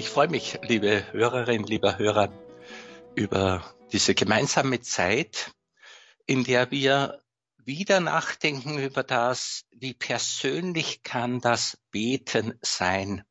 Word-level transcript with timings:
ich 0.00 0.08
freue 0.08 0.28
mich, 0.28 0.58
liebe 0.62 1.12
Hörerinnen, 1.12 1.66
lieber 1.66 1.98
Hörer, 1.98 2.32
über 3.14 3.62
diese 3.92 4.14
gemeinsame 4.14 4.80
Zeit, 4.80 5.52
in 6.24 6.42
der 6.42 6.70
wir 6.70 7.22
wieder 7.58 8.00
nachdenken 8.00 8.78
über 8.78 9.02
das, 9.02 9.66
wie 9.72 9.92
persönlich 9.92 11.02
kann 11.02 11.42
das 11.42 11.76
Beten 11.90 12.58
sein. 12.62 13.24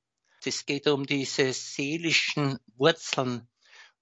Es 0.46 0.68
geht 0.68 0.86
um 0.88 1.08
diese 1.08 1.52
seelischen 1.54 2.60
Wurzeln, 2.76 3.48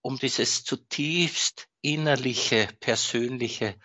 um 0.02 0.20
dieses 0.20 0.66
zutiefst 0.66 1.70
innerliche, 1.80 2.68
persönliche. 2.82 3.76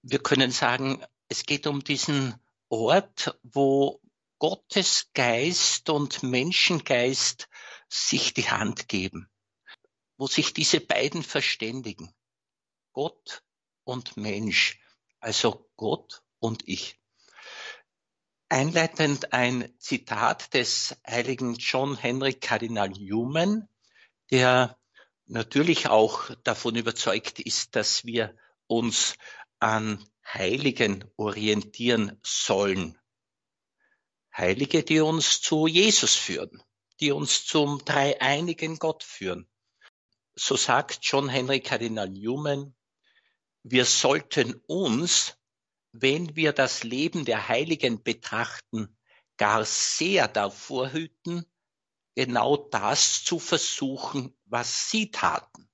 Wir 0.00 0.18
können 0.18 0.50
sagen, 0.50 1.04
es 1.28 1.42
geht 1.42 1.66
um 1.66 1.84
diesen 1.84 2.34
Ort, 2.70 3.38
wo 3.42 4.00
Gottes 4.38 5.10
Geist 5.12 5.90
und 5.90 6.22
Menschengeist 6.22 7.48
sich 7.94 8.34
die 8.34 8.50
Hand 8.50 8.88
geben, 8.88 9.30
wo 10.16 10.26
sich 10.26 10.52
diese 10.52 10.80
beiden 10.80 11.22
verständigen. 11.22 12.12
Gott 12.92 13.44
und 13.84 14.16
Mensch, 14.16 14.80
also 15.20 15.70
Gott 15.76 16.22
und 16.40 16.66
ich. 16.66 17.00
Einleitend 18.48 19.32
ein 19.32 19.72
Zitat 19.78 20.54
des 20.54 20.96
heiligen 21.06 21.54
John 21.54 21.96
Henry 21.96 22.34
Kardinal 22.34 22.90
Newman, 22.90 23.68
der 24.30 24.76
natürlich 25.26 25.88
auch 25.88 26.30
davon 26.42 26.74
überzeugt 26.76 27.38
ist, 27.38 27.76
dass 27.76 28.04
wir 28.04 28.36
uns 28.66 29.14
an 29.60 30.04
Heiligen 30.26 31.04
orientieren 31.16 32.18
sollen. 32.24 32.98
Heilige, 34.36 34.82
die 34.82 35.00
uns 35.00 35.40
zu 35.40 35.66
Jesus 35.68 36.16
führen, 36.16 36.62
die 37.00 37.12
uns 37.12 37.44
zum 37.46 37.84
dreieinigen 37.84 38.78
Gott 38.78 39.02
führen. 39.02 39.48
So 40.34 40.56
sagt 40.56 40.98
John 41.02 41.28
Henry 41.28 41.60
Kardinal 41.60 42.08
Newman, 42.08 42.74
wir 43.62 43.84
sollten 43.84 44.54
uns, 44.66 45.38
wenn 45.92 46.36
wir 46.36 46.52
das 46.52 46.84
Leben 46.84 47.24
der 47.24 47.48
Heiligen 47.48 48.02
betrachten, 48.02 48.96
gar 49.36 49.64
sehr 49.64 50.28
davor 50.28 50.92
hüten, 50.92 51.46
genau 52.14 52.56
das 52.56 53.24
zu 53.24 53.38
versuchen, 53.38 54.36
was 54.44 54.90
sie 54.90 55.10
taten. 55.10 55.70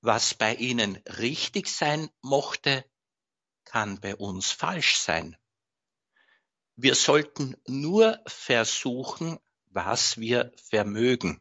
Was 0.00 0.34
bei 0.34 0.54
ihnen 0.54 0.96
richtig 1.06 1.68
sein 1.68 2.08
mochte, 2.22 2.84
kann 3.64 4.00
bei 4.00 4.16
uns 4.16 4.50
falsch 4.50 4.96
sein. 4.96 5.36
Wir 6.76 6.94
sollten 6.94 7.56
nur 7.66 8.18
versuchen, 8.26 9.38
was 9.70 10.18
wir 10.18 10.52
vermögen. 10.56 11.40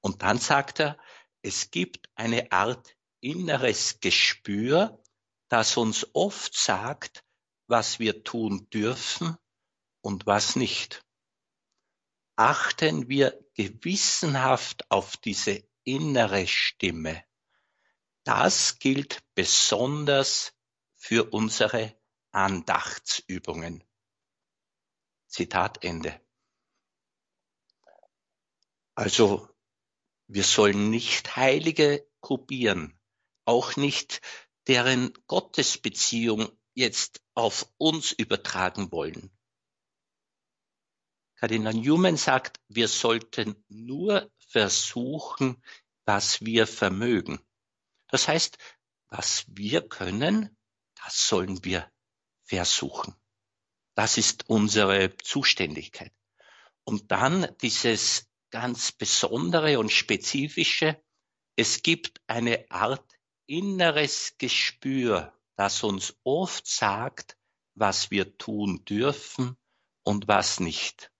Und 0.00 0.22
dann 0.22 0.38
sagt 0.38 0.80
er, 0.80 0.98
es 1.42 1.70
gibt 1.70 2.10
eine 2.14 2.52
Art 2.52 2.96
inneres 3.20 4.00
Gespür, 4.00 5.02
das 5.48 5.76
uns 5.76 6.06
oft 6.14 6.56
sagt, 6.56 7.24
was 7.66 7.98
wir 7.98 8.24
tun 8.24 8.68
dürfen 8.70 9.36
und 10.00 10.26
was 10.26 10.56
nicht. 10.56 11.04
Achten 12.36 13.08
wir 13.08 13.38
gewissenhaft 13.54 14.90
auf 14.90 15.16
diese 15.16 15.66
innere 15.84 16.46
Stimme. 16.46 17.24
Das 18.24 18.78
gilt 18.78 19.22
besonders 19.34 20.52
für 20.94 21.30
unsere 21.32 21.94
Andachtsübungen. 22.32 23.84
Zitat 25.28 25.84
Ende. 25.84 26.23
Also 28.94 29.48
wir 30.26 30.44
sollen 30.44 30.90
nicht 30.90 31.36
Heilige 31.36 32.08
kopieren, 32.20 32.98
auch 33.44 33.76
nicht 33.76 34.20
deren 34.66 35.12
Gottesbeziehung 35.26 36.48
jetzt 36.74 37.20
auf 37.34 37.70
uns 37.76 38.12
übertragen 38.12 38.90
wollen. 38.92 39.30
Kardinal 41.36 41.74
Newman 41.74 42.16
sagt, 42.16 42.60
wir 42.68 42.88
sollten 42.88 43.62
nur 43.68 44.30
versuchen, 44.48 45.62
was 46.04 46.40
wir 46.42 46.66
vermögen. 46.66 47.40
Das 48.08 48.28
heißt, 48.28 48.56
was 49.08 49.44
wir 49.48 49.86
können, 49.86 50.56
das 51.02 51.26
sollen 51.26 51.64
wir 51.64 51.90
versuchen. 52.44 53.14
Das 53.94 54.16
ist 54.18 54.48
unsere 54.48 55.16
Zuständigkeit. 55.18 56.12
Und 56.84 57.10
dann 57.10 57.54
dieses 57.60 58.28
ganz 58.54 58.92
Besondere 58.92 59.80
und 59.80 59.90
Spezifische. 59.90 61.02
Es 61.56 61.82
gibt 61.82 62.20
eine 62.28 62.64
Art 62.70 63.18
inneres 63.46 64.36
Gespür, 64.38 65.36
das 65.56 65.82
uns 65.82 66.16
oft 66.22 66.64
sagt, 66.64 67.36
was 67.74 68.12
wir 68.12 68.38
tun 68.38 68.84
dürfen 68.84 69.56
und 70.04 70.28
was 70.28 70.60
nicht. 70.60 71.10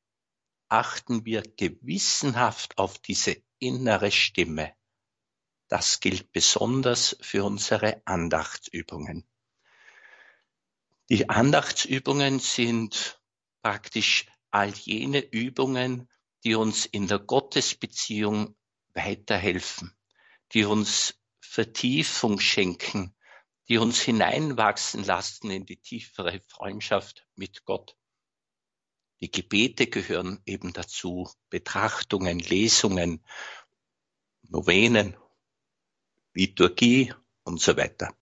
Achten 0.69 1.25
wir 1.25 1.43
gewissenhaft 1.43 2.79
auf 2.79 3.01
diese 3.01 3.43
innere 3.59 4.13
Stimme. 4.13 4.73
Das 5.67 5.99
gilt 5.99 6.31
besonders 6.31 7.17
für 7.21 7.43
unsere 7.43 8.01
Andachtsübungen. 8.05 9.27
Die 11.09 11.29
Andachtsübungen 11.29 12.39
sind 12.39 13.21
praktisch 13.61 14.27
all 14.53 14.71
jene 14.71 15.19
Übungen, 15.19 16.09
die 16.45 16.55
uns 16.55 16.87
in 16.87 17.07
der 17.07 17.19
Gottesbeziehung 17.19 18.57
weiterhelfen, 18.93 19.97
die 20.53 20.65
uns 20.65 21.19
Vertiefung 21.41 22.39
schenken, 22.39 23.15
die 23.69 23.79
uns 23.79 24.01
hineinwachsen 24.01 25.05
lassen 25.05 25.51
in 25.51 25.65
die 25.65 25.79
tiefere 25.79 26.41
Freundschaft 26.41 27.27
mit 27.35 27.65
Gott. 27.65 27.97
Die 29.21 29.31
Gebete 29.31 29.87
gehören 29.87 30.43
eben 30.45 30.73
dazu, 30.73 31.31
Betrachtungen, 31.49 32.41
Lesungen, 32.41 33.25
Novenen, 34.43 35.17
Liturgie 36.35 37.15
und 37.45 37.61
so 37.61 37.77
weiter. 37.77 38.15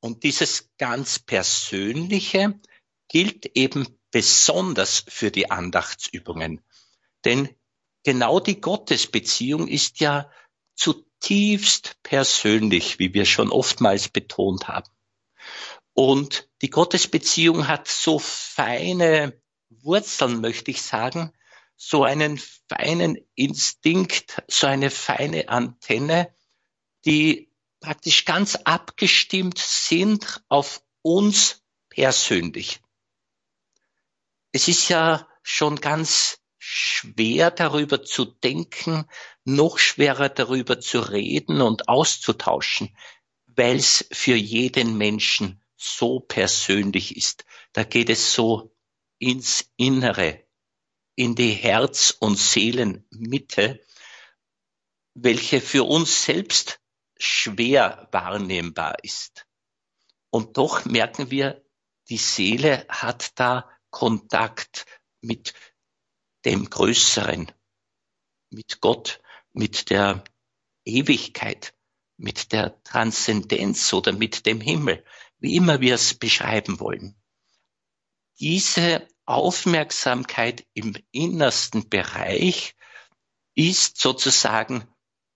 Und 0.00 0.24
dieses 0.24 0.74
ganz 0.76 1.18
Persönliche 1.18 2.60
gilt 3.08 3.46
eben 3.56 3.86
besonders 4.14 5.04
für 5.08 5.32
die 5.32 5.50
Andachtsübungen. 5.50 6.62
Denn 7.24 7.48
genau 8.04 8.38
die 8.38 8.60
Gottesbeziehung 8.60 9.66
ist 9.66 9.98
ja 9.98 10.30
zutiefst 10.76 11.96
persönlich, 12.04 13.00
wie 13.00 13.12
wir 13.12 13.24
schon 13.24 13.50
oftmals 13.50 14.08
betont 14.08 14.68
haben. 14.68 14.88
Und 15.94 16.48
die 16.62 16.70
Gottesbeziehung 16.70 17.66
hat 17.66 17.88
so 17.88 18.20
feine 18.20 19.36
Wurzeln, 19.68 20.40
möchte 20.40 20.70
ich 20.70 20.82
sagen, 20.82 21.32
so 21.76 22.04
einen 22.04 22.40
feinen 22.68 23.18
Instinkt, 23.34 24.44
so 24.46 24.68
eine 24.68 24.90
feine 24.90 25.48
Antenne, 25.48 26.32
die 27.04 27.50
praktisch 27.80 28.26
ganz 28.26 28.54
abgestimmt 28.54 29.58
sind 29.58 30.40
auf 30.48 30.84
uns 31.02 31.64
persönlich. 31.88 32.80
Es 34.54 34.68
ist 34.68 34.88
ja 34.88 35.26
schon 35.42 35.80
ganz 35.80 36.38
schwer 36.58 37.50
darüber 37.50 38.04
zu 38.04 38.24
denken, 38.24 39.04
noch 39.44 39.78
schwerer 39.78 40.28
darüber 40.28 40.78
zu 40.78 41.00
reden 41.00 41.60
und 41.60 41.88
auszutauschen, 41.88 42.96
weil 43.46 43.74
es 43.74 44.06
für 44.12 44.36
jeden 44.36 44.96
Menschen 44.96 45.60
so 45.76 46.20
persönlich 46.20 47.16
ist. 47.16 47.44
Da 47.72 47.82
geht 47.82 48.08
es 48.08 48.32
so 48.32 48.72
ins 49.18 49.72
Innere, 49.76 50.44
in 51.16 51.34
die 51.34 51.54
Herz- 51.54 52.16
und 52.20 52.38
Seelenmitte, 52.38 53.84
welche 55.14 55.60
für 55.60 55.82
uns 55.82 56.26
selbst 56.26 56.80
schwer 57.18 58.08
wahrnehmbar 58.12 59.02
ist. 59.02 59.48
Und 60.30 60.58
doch 60.58 60.84
merken 60.84 61.32
wir, 61.32 61.64
die 62.08 62.18
Seele 62.18 62.86
hat 62.88 63.36
da 63.40 63.68
Kontakt 63.94 64.86
mit 65.20 65.54
dem 66.44 66.68
Größeren, 66.68 67.52
mit 68.50 68.80
Gott, 68.80 69.20
mit 69.52 69.88
der 69.88 70.24
Ewigkeit, 70.84 71.74
mit 72.16 72.50
der 72.50 72.82
Transzendenz 72.82 73.92
oder 73.92 74.10
mit 74.10 74.46
dem 74.46 74.60
Himmel, 74.60 75.04
wie 75.38 75.54
immer 75.54 75.80
wir 75.80 75.94
es 75.94 76.14
beschreiben 76.14 76.80
wollen. 76.80 77.14
Diese 78.40 79.06
Aufmerksamkeit 79.26 80.66
im 80.74 80.96
innersten 81.12 81.88
Bereich 81.88 82.74
ist 83.54 84.00
sozusagen 84.00 84.92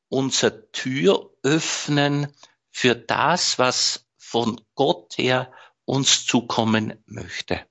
unser 0.08 0.72
Türöffnen 0.72 2.34
für 2.72 2.96
das, 2.96 3.61
was 3.61 4.04
von 4.16 4.61
Gott 4.75 5.16
her 5.16 5.52
uns 5.84 6.26
zukommen 6.26 7.00
möchte. 7.06 7.68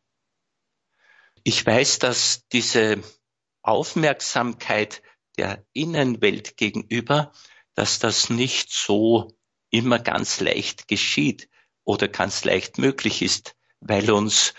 Ich 1.49 1.65
weiß, 1.65 1.99
dass 1.99 2.45
diese 2.49 3.01
Aufmerksamkeit 3.61 5.01
der 5.37 5.65
Innenwelt 5.71 6.57
gegenüber, 6.57 7.31
dass 7.73 7.99
das 7.99 8.29
nicht 8.29 8.69
so 8.69 9.33
immer 9.69 9.97
ganz 9.97 10.41
leicht 10.41 10.89
geschieht 10.89 11.47
oder 11.85 12.09
ganz 12.09 12.43
leicht 12.43 12.79
möglich 12.79 13.21
ist, 13.21 13.55
weil 13.79 14.11
uns 14.11 14.55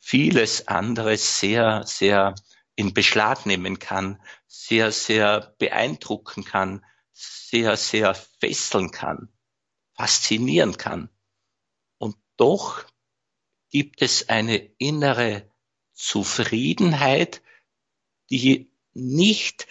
vieles 0.00 0.66
anderes 0.66 1.38
sehr, 1.38 1.84
sehr 1.86 2.34
in 2.74 2.92
Beschlag 2.92 3.46
nehmen 3.46 3.78
kann, 3.78 4.20
sehr, 4.48 4.90
sehr 4.90 5.54
beeindrucken 5.60 6.44
kann, 6.44 6.84
sehr, 7.12 7.76
sehr 7.76 8.16
fesseln 8.16 8.90
kann, 8.90 9.32
faszinieren 9.94 10.76
kann. 10.76 11.08
Und 11.98 12.16
doch 12.36 12.84
gibt 13.70 14.02
es 14.02 14.28
eine 14.28 14.56
innere 14.56 15.49
Zufriedenheit, 16.00 17.42
die 18.30 18.72
nicht 18.92 19.66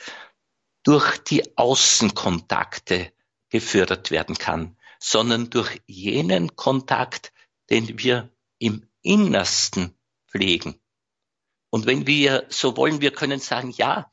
durch 0.83 1.17
die 1.17 1.57
Außenkontakte 1.57 3.11
gefördert 3.49 4.11
werden 4.11 4.37
kann, 4.37 4.77
sondern 4.99 5.49
durch 5.49 5.81
jenen 5.87 6.55
Kontakt, 6.55 7.33
den 7.69 7.99
wir 7.99 8.29
im 8.59 8.87
Innersten 9.01 9.97
pflegen. 10.27 10.79
Und 11.69 11.85
wenn 11.85 12.05
wir 12.05 12.45
so 12.49 12.77
wollen, 12.77 13.01
wir 13.01 13.11
können 13.11 13.39
sagen, 13.39 13.71
ja, 13.71 14.11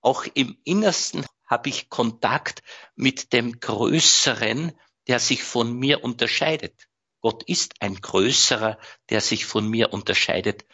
auch 0.00 0.24
im 0.34 0.58
Innersten 0.64 1.26
habe 1.46 1.68
ich 1.68 1.88
Kontakt 1.88 2.62
mit 2.94 3.32
dem 3.32 3.60
Größeren, 3.60 4.72
der 5.06 5.18
sich 5.18 5.42
von 5.42 5.72
mir 5.72 6.04
unterscheidet. 6.04 6.88
Gott 7.20 7.42
ist 7.44 7.80
ein 7.80 7.96
Größerer, 7.96 8.78
der 9.10 9.20
sich 9.20 9.44
von 9.44 9.68
mir 9.68 9.92
unterscheidet. 9.92 10.64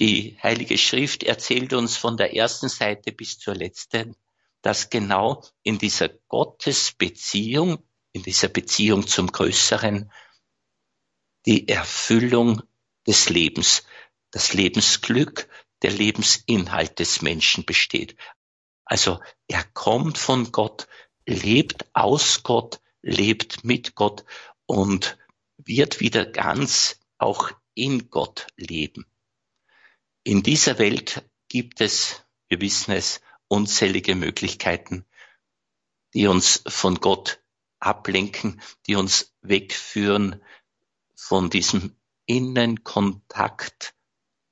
Die 0.00 0.38
Heilige 0.40 0.78
Schrift 0.78 1.24
erzählt 1.24 1.72
uns 1.72 1.96
von 1.96 2.16
der 2.16 2.36
ersten 2.36 2.68
Seite 2.68 3.10
bis 3.10 3.38
zur 3.38 3.56
letzten, 3.56 4.14
dass 4.62 4.90
genau 4.90 5.42
in 5.64 5.78
dieser 5.78 6.08
Gottesbeziehung, 6.28 7.82
in 8.12 8.22
dieser 8.22 8.48
Beziehung 8.48 9.08
zum 9.08 9.32
Größeren, 9.32 10.12
die 11.46 11.66
Erfüllung 11.68 12.62
des 13.08 13.28
Lebens, 13.28 13.86
das 14.30 14.52
Lebensglück, 14.52 15.48
der 15.82 15.90
Lebensinhalt 15.90 16.98
des 17.00 17.22
Menschen 17.22 17.64
besteht. 17.64 18.16
Also 18.84 19.20
er 19.48 19.64
kommt 19.64 20.16
von 20.16 20.52
Gott, 20.52 20.86
lebt 21.26 21.86
aus 21.92 22.42
Gott, 22.44 22.80
lebt 23.02 23.64
mit 23.64 23.96
Gott 23.96 24.24
und 24.66 25.18
wird 25.56 26.00
wieder 26.00 26.24
ganz 26.24 27.00
auch 27.18 27.50
in 27.74 28.10
Gott 28.10 28.46
leben. 28.56 29.06
In 30.28 30.42
dieser 30.42 30.78
Welt 30.78 31.24
gibt 31.48 31.80
es, 31.80 32.22
wir 32.48 32.60
wissen 32.60 32.90
es, 32.90 33.22
unzählige 33.48 34.14
Möglichkeiten, 34.14 35.06
die 36.12 36.26
uns 36.26 36.62
von 36.66 36.96
Gott 36.96 37.42
ablenken, 37.78 38.60
die 38.86 38.96
uns 38.96 39.34
wegführen 39.40 40.44
von 41.14 41.48
diesem 41.48 41.96
Innenkontakt, 42.26 43.94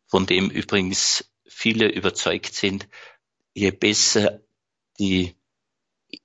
von 0.06 0.24
dem 0.24 0.48
übrigens 0.48 1.30
viele 1.46 1.92
überzeugt 1.92 2.54
sind, 2.54 2.88
je 3.52 3.70
besser 3.70 4.40
die 4.98 5.36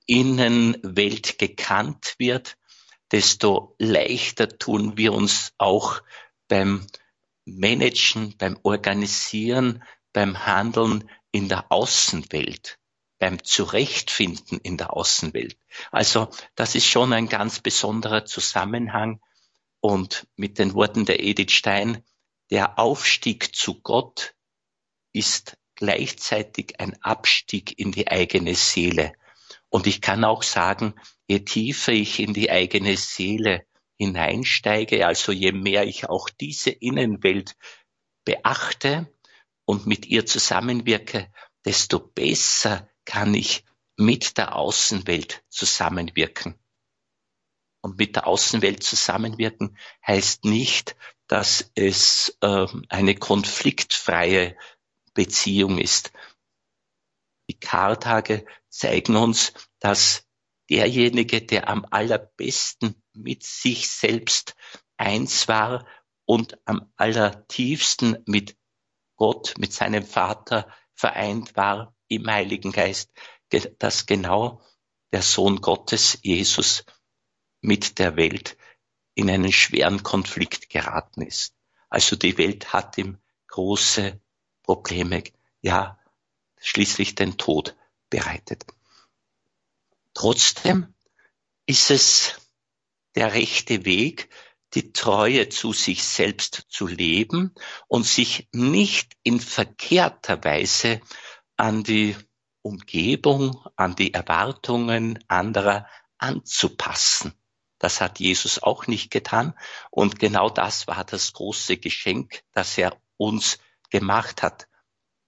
Innenwelt 0.06 1.38
gekannt 1.38 2.14
wird, 2.16 2.56
desto 3.10 3.76
leichter 3.78 4.48
tun 4.48 4.96
wir 4.96 5.12
uns 5.12 5.52
auch 5.58 6.02
beim 6.48 6.86
Managen, 7.44 8.36
beim 8.38 8.58
Organisieren, 8.62 9.82
beim 10.12 10.46
Handeln 10.46 11.08
in 11.32 11.48
der 11.48 11.72
Außenwelt, 11.72 12.78
beim 13.18 13.42
Zurechtfinden 13.42 14.58
in 14.58 14.76
der 14.76 14.92
Außenwelt. 14.92 15.56
Also 15.90 16.28
das 16.54 16.74
ist 16.74 16.86
schon 16.86 17.12
ein 17.12 17.28
ganz 17.28 17.60
besonderer 17.60 18.24
Zusammenhang. 18.24 19.20
Und 19.80 20.28
mit 20.36 20.58
den 20.58 20.74
Worten 20.74 21.06
der 21.06 21.22
Edith 21.22 21.52
Stein, 21.52 22.04
der 22.50 22.78
Aufstieg 22.78 23.56
zu 23.56 23.80
Gott 23.80 24.34
ist 25.12 25.56
gleichzeitig 25.74 26.78
ein 26.78 27.02
Abstieg 27.02 27.78
in 27.78 27.90
die 27.90 28.08
eigene 28.08 28.54
Seele. 28.54 29.14
Und 29.68 29.86
ich 29.86 30.00
kann 30.00 30.22
auch 30.24 30.42
sagen, 30.42 30.94
je 31.26 31.40
tiefer 31.40 31.92
ich 31.92 32.20
in 32.20 32.34
die 32.34 32.50
eigene 32.50 32.96
Seele 32.96 33.66
hineinsteige, 34.02 35.06
also 35.06 35.32
je 35.32 35.52
mehr 35.52 35.86
ich 35.86 36.08
auch 36.08 36.28
diese 36.28 36.70
Innenwelt 36.70 37.56
beachte 38.24 39.12
und 39.64 39.86
mit 39.86 40.06
ihr 40.06 40.26
zusammenwirke, 40.26 41.32
desto 41.64 41.98
besser 41.98 42.88
kann 43.04 43.34
ich 43.34 43.64
mit 43.96 44.38
der 44.38 44.56
Außenwelt 44.56 45.44
zusammenwirken. 45.48 46.58
Und 47.80 47.98
mit 47.98 48.16
der 48.16 48.26
Außenwelt 48.26 48.82
zusammenwirken 48.82 49.76
heißt 50.06 50.44
nicht, 50.44 50.96
dass 51.26 51.70
es 51.74 52.36
äh, 52.40 52.66
eine 52.88 53.14
konfliktfreie 53.14 54.56
Beziehung 55.14 55.78
ist. 55.78 56.12
Die 57.50 57.58
Kartage 57.58 58.46
zeigen 58.68 59.16
uns, 59.16 59.52
dass 59.80 60.26
derjenige, 60.70 61.42
der 61.42 61.68
am 61.68 61.86
allerbesten 61.90 63.02
mit 63.12 63.42
sich 63.44 63.88
selbst 63.88 64.54
eins 64.96 65.48
war 65.48 65.86
und 66.24 66.58
am 66.64 66.92
allertiefsten 66.96 68.18
mit 68.26 68.56
Gott, 69.16 69.54
mit 69.58 69.72
seinem 69.72 70.04
Vater 70.04 70.72
vereint 70.94 71.56
war 71.56 71.94
im 72.08 72.30
Heiligen 72.30 72.72
Geist, 72.72 73.10
dass 73.78 74.06
genau 74.06 74.62
der 75.12 75.22
Sohn 75.22 75.60
Gottes, 75.60 76.18
Jesus, 76.22 76.84
mit 77.60 77.98
der 77.98 78.16
Welt 78.16 78.56
in 79.14 79.30
einen 79.30 79.52
schweren 79.52 80.02
Konflikt 80.02 80.70
geraten 80.70 81.22
ist. 81.22 81.54
Also 81.88 82.16
die 82.16 82.38
Welt 82.38 82.72
hat 82.72 82.96
ihm 82.96 83.18
große 83.48 84.20
Probleme, 84.62 85.22
ja, 85.60 85.98
schließlich 86.58 87.14
den 87.14 87.36
Tod 87.36 87.76
bereitet. 88.08 88.64
Trotzdem 90.14 90.94
ist 91.66 91.90
es 91.90 92.40
der 93.14 93.32
rechte 93.34 93.84
Weg, 93.84 94.28
die 94.74 94.92
Treue 94.92 95.48
zu 95.48 95.72
sich 95.72 96.02
selbst 96.02 96.66
zu 96.68 96.86
leben 96.86 97.54
und 97.88 98.06
sich 98.06 98.48
nicht 98.52 99.14
in 99.22 99.40
verkehrter 99.40 100.42
Weise 100.44 101.00
an 101.56 101.82
die 101.82 102.16
Umgebung, 102.62 103.62
an 103.76 103.96
die 103.96 104.14
Erwartungen 104.14 105.22
anderer 105.28 105.86
anzupassen. 106.18 107.34
Das 107.78 108.00
hat 108.00 108.20
Jesus 108.20 108.62
auch 108.62 108.86
nicht 108.86 109.10
getan. 109.10 109.54
Und 109.90 110.20
genau 110.20 110.48
das 110.48 110.86
war 110.86 111.04
das 111.04 111.32
große 111.32 111.78
Geschenk, 111.78 112.42
das 112.52 112.78
er 112.78 112.96
uns 113.16 113.58
gemacht 113.90 114.42
hat. 114.42 114.68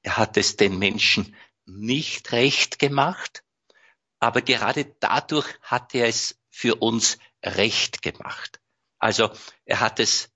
Er 0.02 0.16
hat 0.16 0.36
es 0.36 0.56
den 0.56 0.78
Menschen 0.78 1.34
nicht 1.66 2.30
recht 2.32 2.78
gemacht, 2.78 3.42
aber 4.24 4.40
gerade 4.40 4.86
dadurch 5.00 5.46
hat 5.60 5.94
er 5.94 6.08
es 6.08 6.40
für 6.48 6.76
uns 6.76 7.18
recht 7.44 8.00
gemacht. 8.00 8.58
Also 8.98 9.30
er 9.66 9.80
hat 9.80 10.00
es 10.00 10.30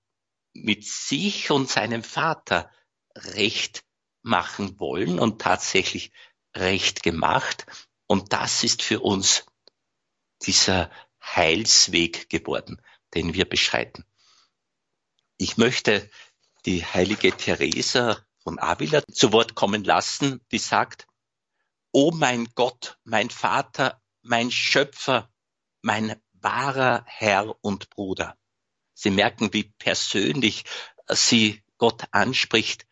mit 0.53 0.85
sich 0.85 1.51
und 1.51 1.71
seinem 1.71 2.03
Vater 2.03 2.71
recht 3.15 3.85
machen 4.21 4.79
wollen 4.79 5.19
und 5.19 5.41
tatsächlich 5.41 6.13
recht 6.55 7.03
gemacht. 7.03 7.65
Und 8.07 8.35
das 8.35 8.63
ist 8.63 8.83
für 8.83 9.01
uns 9.01 9.47
dieser 10.43 10.91
Heilsweg 11.25 12.29
geworden, 12.29 12.83
den 13.15 13.33
wir 13.33 13.49
beschreiten. 13.49 14.05
Ich 15.39 15.57
möchte 15.57 16.11
die 16.67 16.85
heilige 16.85 17.35
Theresa 17.35 18.23
von 18.43 18.59
Avila 18.59 19.03
zu 19.11 19.33
Wort 19.33 19.55
kommen 19.55 19.83
lassen, 19.83 20.45
die 20.53 20.59
sagt, 20.59 21.07
O 22.01 22.13
mein 22.13 22.47
Gott, 22.55 22.97
mein 23.03 23.29
Vater, 23.29 24.01
mein 24.23 24.53
Schöpfer, 24.53 25.33
mein 25.83 26.23
wahrer 26.35 27.05
Herr 27.09 27.57
und 27.61 27.91
Bruder. 27.91 28.39
Sie 28.95 29.11
merken, 29.11 29.53
wie 29.53 29.65
persönlich 29.65 30.63
sie 31.09 31.65
Gott 31.77 32.05
anspricht. 32.13 32.87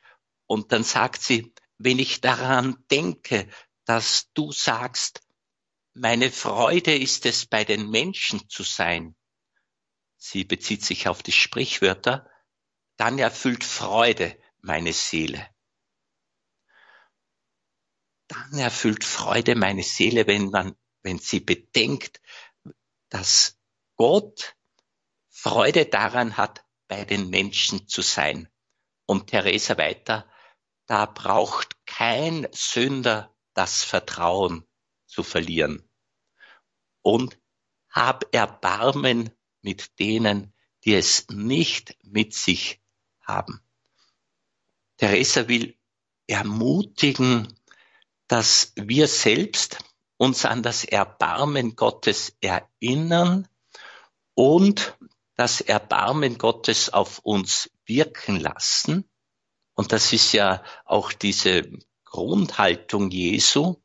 Und 0.46 0.72
dann 0.72 0.82
sagt 0.82 1.22
sie, 1.22 1.54
wenn 1.78 2.00
ich 2.00 2.20
daran 2.20 2.84
denke, 2.90 3.48
dass 3.84 4.32
du 4.34 4.50
sagst, 4.50 5.22
meine 5.94 6.32
Freude 6.32 6.96
ist 6.96 7.26
es, 7.26 7.46
bei 7.46 7.64
den 7.64 7.88
Menschen 7.88 8.48
zu 8.48 8.64
sein. 8.64 9.14
Sie 10.16 10.42
bezieht 10.42 10.84
sich 10.84 11.06
auf 11.06 11.22
die 11.22 11.30
Sprichwörter, 11.30 12.28
dann 12.96 13.20
erfüllt 13.20 13.62
Freude 13.62 14.36
meine 14.62 14.92
Seele. 14.92 15.48
Dann 18.28 18.58
erfüllt 18.58 19.04
Freude 19.04 19.54
meine 19.54 19.82
Seele, 19.82 20.26
wenn 20.26 20.50
man, 20.50 20.76
wenn 21.02 21.18
sie 21.18 21.40
bedenkt, 21.40 22.20
dass 23.08 23.58
Gott 23.96 24.56
Freude 25.28 25.86
daran 25.86 26.36
hat, 26.36 26.64
bei 26.88 27.04
den 27.04 27.30
Menschen 27.30 27.88
zu 27.88 28.02
sein. 28.02 28.48
Und 29.06 29.28
Theresa 29.28 29.76
weiter, 29.76 30.28
da 30.86 31.06
braucht 31.06 31.76
kein 31.86 32.48
Sünder 32.52 33.34
das 33.54 33.82
Vertrauen 33.82 34.66
zu 35.06 35.22
verlieren. 35.22 35.88
Und 37.02 37.38
hab 37.88 38.34
Erbarmen 38.34 39.30
mit 39.62 39.98
denen, 39.98 40.52
die 40.84 40.94
es 40.94 41.28
nicht 41.28 41.96
mit 42.02 42.34
sich 42.34 42.80
haben. 43.20 43.60
Theresa 44.98 45.48
will 45.48 45.78
ermutigen, 46.26 47.55
dass 48.28 48.72
wir 48.76 49.08
selbst 49.08 49.78
uns 50.16 50.44
an 50.44 50.62
das 50.62 50.84
Erbarmen 50.84 51.76
Gottes 51.76 52.36
erinnern 52.40 53.48
und 54.34 54.96
das 55.34 55.60
Erbarmen 55.60 56.38
Gottes 56.38 56.90
auf 56.90 57.18
uns 57.20 57.70
wirken 57.84 58.40
lassen. 58.40 59.08
Und 59.74 59.92
das 59.92 60.12
ist 60.12 60.32
ja 60.32 60.62
auch 60.84 61.12
diese 61.12 61.70
Grundhaltung 62.04 63.10
Jesu, 63.10 63.76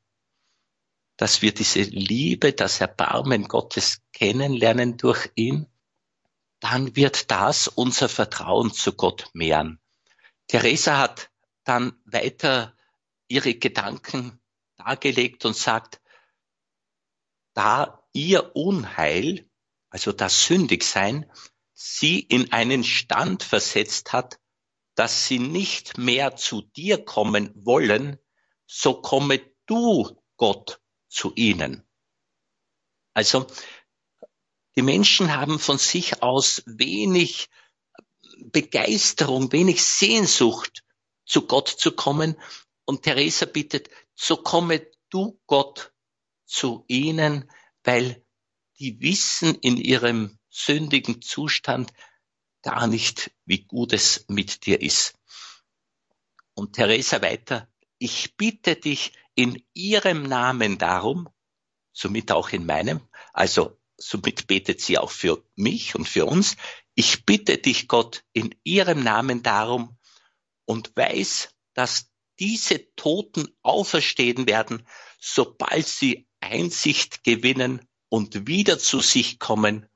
dass 1.17 1.41
wir 1.41 1.53
diese 1.53 1.81
Liebe, 1.81 2.53
das 2.53 2.79
Erbarmen 2.79 3.47
Gottes 3.47 4.01
kennenlernen 4.13 4.97
durch 4.97 5.29
ihn, 5.35 5.67
dann 6.61 6.95
wird 6.95 7.29
das 7.29 7.67
unser 7.67 8.07
Vertrauen 8.07 8.71
zu 8.71 8.93
Gott 8.93 9.29
mehren. 9.33 9.79
Theresa 10.47 10.97
hat 10.97 11.29
dann 11.63 11.93
weiter 12.05 12.75
ihre 13.31 13.55
Gedanken 13.55 14.39
dargelegt 14.75 15.45
und 15.45 15.55
sagt, 15.55 16.01
da 17.53 18.03
ihr 18.13 18.55
Unheil, 18.55 19.49
also 19.89 20.11
das 20.11 20.45
Sündigsein, 20.45 21.31
sie 21.73 22.19
in 22.19 22.51
einen 22.51 22.83
Stand 22.83 23.43
versetzt 23.43 24.13
hat, 24.13 24.39
dass 24.95 25.25
sie 25.27 25.39
nicht 25.39 25.97
mehr 25.97 26.35
zu 26.35 26.61
dir 26.61 27.03
kommen 27.03 27.51
wollen, 27.55 28.19
so 28.67 29.01
komme 29.01 29.39
du, 29.65 30.21
Gott, 30.37 30.81
zu 31.07 31.33
ihnen. 31.35 31.87
Also 33.13 33.47
die 34.75 34.81
Menschen 34.81 35.35
haben 35.35 35.59
von 35.59 35.77
sich 35.77 36.21
aus 36.21 36.63
wenig 36.65 37.49
Begeisterung, 38.37 39.51
wenig 39.51 39.83
Sehnsucht, 39.83 40.83
zu 41.25 41.47
Gott 41.47 41.67
zu 41.69 41.91
kommen. 41.91 42.37
Und 42.91 43.03
Theresa 43.03 43.45
bittet, 43.45 43.89
so 44.15 44.35
komme 44.35 44.85
du 45.09 45.39
Gott 45.47 45.93
zu 46.45 46.83
ihnen, 46.89 47.49
weil 47.85 48.21
die 48.79 48.99
wissen 48.99 49.55
in 49.55 49.77
ihrem 49.77 50.37
sündigen 50.49 51.21
Zustand 51.21 51.93
gar 52.61 52.87
nicht, 52.87 53.31
wie 53.45 53.63
gut 53.63 53.93
es 53.93 54.25
mit 54.27 54.65
dir 54.65 54.81
ist. 54.81 55.17
Und 56.53 56.73
Theresa 56.73 57.21
weiter, 57.21 57.69
ich 57.97 58.35
bitte 58.35 58.75
dich 58.75 59.13
in 59.35 59.65
ihrem 59.73 60.23
Namen 60.23 60.77
darum, 60.77 61.29
somit 61.93 62.29
auch 62.33 62.49
in 62.49 62.65
meinem, 62.65 63.07
also 63.31 63.79
somit 63.95 64.47
betet 64.47 64.81
sie 64.81 64.97
auch 64.97 65.11
für 65.11 65.41
mich 65.55 65.95
und 65.95 66.09
für 66.09 66.25
uns, 66.25 66.57
ich 66.95 67.25
bitte 67.25 67.57
dich 67.57 67.87
Gott 67.87 68.25
in 68.33 68.53
ihrem 68.65 69.01
Namen 69.01 69.43
darum 69.43 69.97
und 70.65 70.91
weiß, 70.97 71.55
dass 71.73 72.10
diese 72.41 72.93
Toten 72.95 73.55
auferstehen 73.61 74.47
werden, 74.47 74.87
sobald 75.19 75.87
sie 75.87 76.27
Einsicht 76.39 77.23
gewinnen 77.23 77.87
und 78.09 78.47
wieder 78.47 78.79
zu 78.79 78.99
sich 78.99 79.37
kommen 79.37 79.87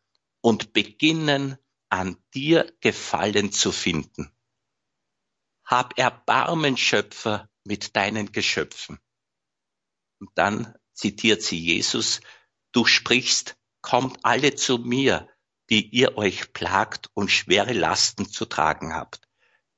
und 0.41 0.71
beginnen, 0.71 1.57
an 1.89 2.17
dir 2.35 2.71
Gefallen 2.81 3.51
zu 3.51 3.71
finden. 3.71 4.31
Hab 5.65 5.97
Erbarmen, 5.97 6.77
Schöpfer, 6.77 7.49
mit 7.63 7.95
deinen 7.95 8.31
Geschöpfen. 8.31 8.99
Und 10.19 10.29
dann 10.35 10.75
zitiert 10.93 11.41
sie 11.41 11.57
Jesus, 11.57 12.21
du 12.73 12.85
sprichst, 12.85 13.57
kommt 13.81 14.23
alle 14.23 14.53
zu 14.53 14.77
mir, 14.77 15.27
die 15.71 15.89
ihr 15.89 16.15
euch 16.15 16.53
plagt 16.53 17.09
und 17.15 17.31
schwere 17.31 17.73
Lasten 17.73 18.29
zu 18.29 18.45
tragen 18.45 18.93
habt. 18.93 19.27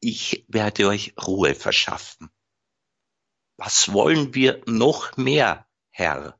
Ich 0.01 0.45
werde 0.49 0.87
euch 0.89 1.13
Ruhe 1.17 1.55
verschaffen. 1.55 2.29
Was 3.57 3.91
wollen 3.91 4.33
wir 4.35 4.61
noch 4.67 5.17
mehr, 5.17 5.67
Herr? 5.89 6.39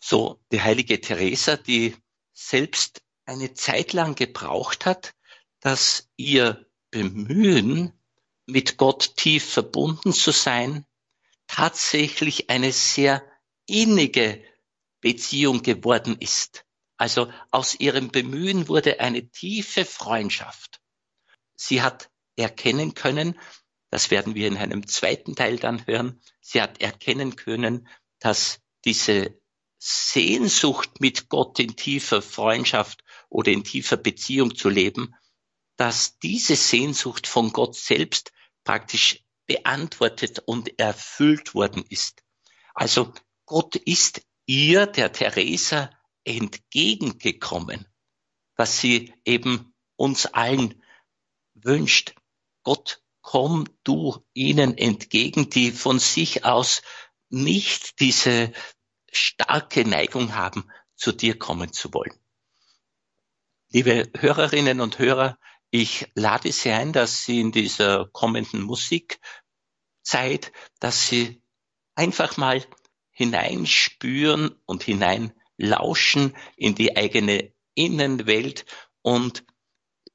So 0.00 0.40
die 0.52 0.60
heilige 0.60 1.00
Teresa, 1.00 1.56
die 1.56 1.96
selbst 2.32 3.02
eine 3.24 3.54
Zeit 3.54 3.92
lang 3.92 4.14
gebraucht 4.14 4.86
hat, 4.86 5.14
dass 5.60 6.08
ihr 6.16 6.66
Bemühen, 6.90 7.92
mit 8.46 8.76
Gott 8.76 9.16
tief 9.16 9.44
verbunden 9.50 10.12
zu 10.12 10.30
sein, 10.30 10.86
tatsächlich 11.48 12.50
eine 12.50 12.72
sehr 12.72 13.24
innige 13.66 14.44
Beziehung 15.00 15.62
geworden 15.62 16.16
ist. 16.18 16.64
Also 16.96 17.32
aus 17.50 17.74
ihrem 17.74 18.10
Bemühen 18.10 18.68
wurde 18.68 19.00
eine 19.00 19.28
tiefe 19.30 19.84
Freundschaft. 19.84 20.80
Sie 21.54 21.82
hat 21.82 22.10
erkennen 22.36 22.94
können, 22.94 23.38
das 23.96 24.10
werden 24.10 24.34
wir 24.34 24.46
in 24.46 24.58
einem 24.58 24.86
zweiten 24.86 25.34
Teil 25.34 25.56
dann 25.56 25.86
hören, 25.86 26.20
sie 26.42 26.60
hat 26.60 26.82
erkennen 26.82 27.34
können, 27.34 27.88
dass 28.18 28.60
diese 28.84 29.40
Sehnsucht 29.78 31.00
mit 31.00 31.30
Gott 31.30 31.58
in 31.60 31.76
tiefer 31.76 32.20
Freundschaft 32.20 33.04
oder 33.30 33.52
in 33.52 33.64
tiefer 33.64 33.96
Beziehung 33.96 34.54
zu 34.54 34.68
leben, 34.68 35.14
dass 35.76 36.18
diese 36.18 36.56
Sehnsucht 36.56 37.26
von 37.26 37.54
Gott 37.54 37.74
selbst 37.74 38.32
praktisch 38.64 39.24
beantwortet 39.46 40.40
und 40.40 40.78
erfüllt 40.78 41.54
worden 41.54 41.82
ist. 41.88 42.22
Also 42.74 43.14
Gott 43.46 43.76
ist 43.76 44.20
ihr, 44.44 44.84
der 44.84 45.10
Theresa, 45.10 45.88
entgegengekommen, 46.24 47.86
was 48.56 48.78
sie 48.78 49.14
eben 49.24 49.72
uns 49.96 50.26
allen 50.26 50.82
wünscht. 51.54 52.14
Gott, 52.62 53.00
komm 53.26 53.64
du 53.82 54.24
ihnen 54.34 54.78
entgegen, 54.78 55.50
die 55.50 55.72
von 55.72 55.98
sich 55.98 56.44
aus 56.44 56.82
nicht 57.28 57.98
diese 57.98 58.52
starke 59.10 59.84
Neigung 59.84 60.36
haben, 60.36 60.70
zu 60.94 61.10
dir 61.10 61.36
kommen 61.36 61.72
zu 61.72 61.92
wollen. 61.92 62.14
Liebe 63.72 64.08
Hörerinnen 64.16 64.80
und 64.80 65.00
Hörer, 65.00 65.40
ich 65.72 66.06
lade 66.14 66.52
Sie 66.52 66.70
ein, 66.70 66.92
dass 66.92 67.24
Sie 67.24 67.40
in 67.40 67.50
dieser 67.50 68.06
kommenden 68.12 68.62
Musikzeit, 68.62 69.18
dass 70.78 71.08
Sie 71.08 71.42
einfach 71.96 72.36
mal 72.36 72.64
hineinspüren 73.10 74.54
und 74.66 74.84
hineinlauschen 74.84 76.36
in 76.56 76.76
die 76.76 76.96
eigene 76.96 77.52
Innenwelt 77.74 78.66
und 79.02 79.44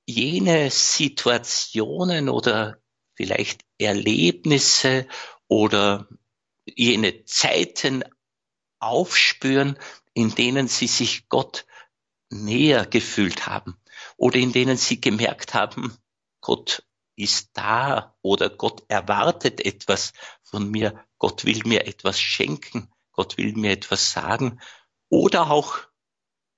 jene 0.06 0.72
Situationen 0.72 2.30
oder 2.30 2.81
vielleicht 3.16 3.66
Erlebnisse 3.78 5.08
oder 5.48 6.08
jene 6.66 7.26
Zeiten 7.26 8.04
aufspüren, 8.80 9.78
in 10.14 10.34
denen 10.36 10.68
sie 10.68 10.88
sich 10.88 11.30
Gott 11.30 11.66
näher 12.30 12.86
gefühlt 12.86 13.48
haben 13.48 13.78
oder 14.18 14.38
in 14.38 14.52
denen 14.52 14.78
sie 14.78 15.02
gemerkt 15.02 15.54
haben, 15.54 15.98
Gott 16.40 16.84
ist 17.16 17.52
da 17.54 18.16
oder 18.22 18.50
Gott 18.50 18.84
erwartet 18.88 19.64
etwas 19.64 20.14
von 20.42 20.70
mir, 20.70 21.06
Gott 21.18 21.46
will 21.46 21.62
mir 21.66 21.86
etwas 21.86 22.20
schenken, 22.20 22.92
Gott 23.12 23.38
will 23.38 23.54
mir 23.54 23.72
etwas 23.72 24.12
sagen 24.12 24.60
oder 25.10 25.52
auch 25.52 25.80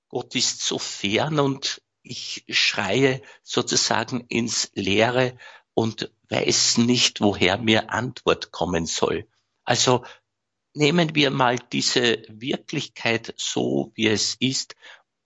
Gott 0.08 0.34
ist 0.36 0.60
so 0.62 0.78
fern 0.78 1.40
und 1.40 1.82
ich 2.02 2.44
schreie 2.48 3.20
sozusagen 3.42 4.20
ins 4.28 4.70
Leere 4.74 5.36
und 5.74 6.10
weiß 6.30 6.78
nicht, 6.78 7.20
woher 7.20 7.58
mir 7.58 7.90
Antwort 7.90 8.52
kommen 8.52 8.86
soll. 8.86 9.28
Also 9.64 10.04
nehmen 10.72 11.14
wir 11.14 11.30
mal 11.30 11.58
diese 11.58 12.22
Wirklichkeit 12.28 13.34
so, 13.36 13.92
wie 13.94 14.08
es 14.08 14.36
ist. 14.38 14.76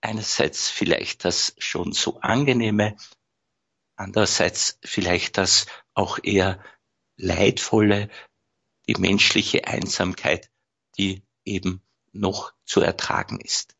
Einerseits 0.01 0.69
vielleicht 0.69 1.25
das 1.25 1.55
schon 1.57 1.91
so 1.91 2.19
angenehme, 2.21 2.95
andererseits 3.95 4.79
vielleicht 4.83 5.37
das 5.37 5.65
auch 5.93 6.19
eher 6.23 6.63
leidvolle, 7.17 8.09
die 8.87 8.95
menschliche 8.95 9.67
Einsamkeit, 9.67 10.49
die 10.97 11.23
eben 11.43 11.83
noch 12.13 12.53
zu 12.65 12.81
ertragen 12.81 13.39
ist. 13.41 13.75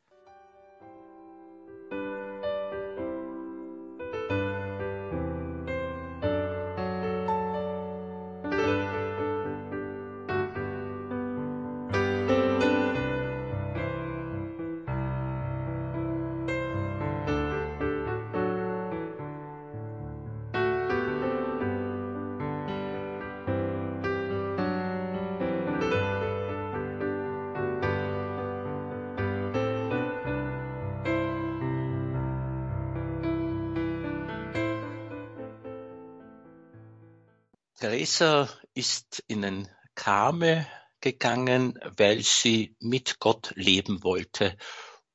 Theresa 38.00 38.48
ist 38.76 39.26
in 39.28 39.42
den 39.42 39.70
Karmel 39.94 40.66
gegangen, 41.02 41.78
weil 41.98 42.22
sie 42.24 42.78
mit 42.80 43.20
Gott 43.20 43.52
leben 43.56 44.04
wollte. 44.04 44.58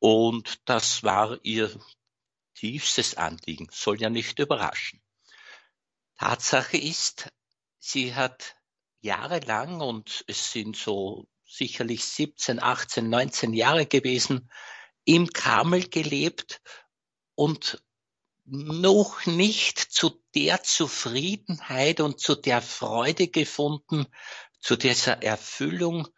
Und 0.00 0.60
das 0.66 1.02
war 1.02 1.42
ihr 1.44 1.70
tiefstes 2.54 3.14
Anliegen, 3.14 3.68
soll 3.72 4.02
ja 4.02 4.10
nicht 4.10 4.38
überraschen. 4.38 5.00
Tatsache 6.18 6.76
ist, 6.76 7.32
sie 7.78 8.14
hat 8.14 8.54
jahrelang, 9.00 9.80
und 9.80 10.22
es 10.26 10.52
sind 10.52 10.76
so 10.76 11.26
sicherlich 11.46 12.04
17, 12.04 12.62
18, 12.62 13.08
19 13.08 13.54
Jahre 13.54 13.86
gewesen, 13.86 14.50
im 15.06 15.28
Karmel 15.28 15.88
gelebt 15.88 16.60
und 17.34 17.82
noch 18.44 19.26
nicht 19.26 19.78
zu 19.78 20.22
der 20.34 20.62
Zufriedenheit 20.62 22.00
und 22.00 22.20
zu 22.20 22.34
der 22.34 22.60
Freude 22.60 23.28
gefunden, 23.28 24.06
zu 24.60 24.76
dieser 24.76 25.22
Erfüllung, 25.22 26.08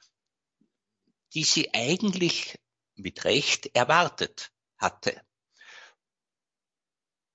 die 1.34 1.44
sie 1.44 1.72
eigentlich 1.74 2.58
mit 2.94 3.24
Recht 3.24 3.74
erwartet 3.74 4.50
hatte. 4.78 5.20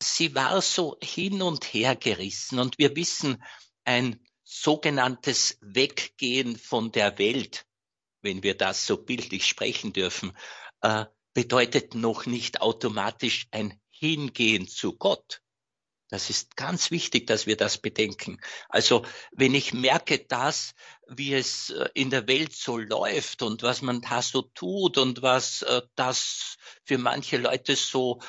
Sie 0.01 0.33
war 0.33 0.61
so 0.61 0.97
hin 1.01 1.41
und 1.41 1.63
her 1.73 1.95
gerissen 1.95 2.59
und 2.59 2.77
wir 2.79 2.95
wissen, 2.95 3.43
ein 3.83 4.25
sogenanntes 4.43 5.57
Weggehen 5.61 6.57
von 6.57 6.91
der 6.91 7.17
Welt, 7.17 7.65
wenn 8.21 8.43
wir 8.43 8.57
das 8.57 8.85
so 8.85 8.97
bildlich 8.97 9.45
sprechen 9.47 9.93
dürfen, 9.93 10.35
äh, 10.81 11.05
bedeutet 11.33 11.95
noch 11.95 12.25
nicht 12.25 12.61
automatisch 12.61 13.47
ein 13.51 13.80
Hingehen 14.01 14.67
zu 14.67 14.97
Gott. 14.97 15.43
Das 16.09 16.31
ist 16.31 16.57
ganz 16.57 16.89
wichtig, 16.89 17.27
dass 17.27 17.45
wir 17.45 17.55
das 17.55 17.77
bedenken. 17.77 18.41
Also 18.67 19.05
wenn 19.31 19.53
ich 19.53 19.73
merke, 19.73 20.25
dass, 20.25 20.73
wie 21.07 21.35
es 21.35 21.69
äh, 21.69 21.87
in 21.93 22.09
der 22.09 22.27
Welt 22.27 22.53
so 22.53 22.77
läuft 22.77 23.43
und 23.43 23.61
was 23.61 23.83
man 23.83 24.01
da 24.01 24.23
so 24.23 24.41
tut 24.41 24.97
und 24.97 25.21
was 25.21 25.61
äh, 25.61 25.83
das 25.95 26.57
für 26.83 26.97
manche 26.97 27.37
Leute 27.37 27.75
so 27.75 28.21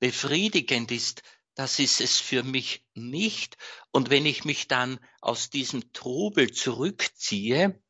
befriedigend 0.00 0.92
ist, 0.92 1.22
das 1.54 1.78
ist 1.78 2.02
es 2.02 2.20
für 2.20 2.42
mich 2.42 2.84
nicht. 2.94 3.56
Und 3.90 4.10
wenn 4.10 4.26
ich 4.26 4.44
mich 4.44 4.68
dann 4.68 5.00
aus 5.22 5.48
diesem 5.48 5.94
Trubel 5.94 6.52
zurückziehe, 6.52 7.82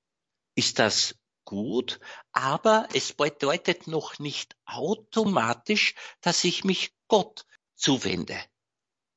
ist 0.54 0.78
das 0.78 1.16
gut, 1.44 2.00
aber 2.32 2.88
es 2.94 3.12
bedeutet 3.12 3.86
noch 3.86 4.18
nicht 4.18 4.56
automatisch, 4.64 5.94
dass 6.20 6.44
ich 6.44 6.64
mich 6.64 6.95
Gott 7.08 7.46
zuwende. 7.74 8.38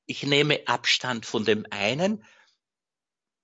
Ich 0.05 0.23
nehme 0.23 0.67
Abstand 0.67 1.25
von 1.25 1.45
dem 1.45 1.65
einen, 1.71 2.25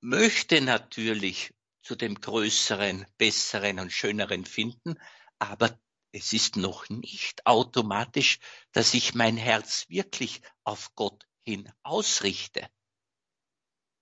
möchte 0.02 0.62
natürlich 0.62 1.54
zu 1.82 1.96
dem 1.96 2.16
größeren, 2.16 3.06
besseren 3.18 3.80
und 3.80 3.92
schöneren 3.92 4.46
finden, 4.46 5.00
aber 5.40 5.80
es 6.12 6.34
ist 6.34 6.56
noch 6.56 6.90
nicht 6.90 7.46
automatisch, 7.46 8.40
dass 8.72 8.94
ich 8.94 9.16
mein 9.16 9.38
Herz 9.38 9.86
wirklich 9.90 10.42
auf 10.64 10.96
Gott 10.96 11.28
hin 11.44 11.72
ausrichte. 11.84 12.70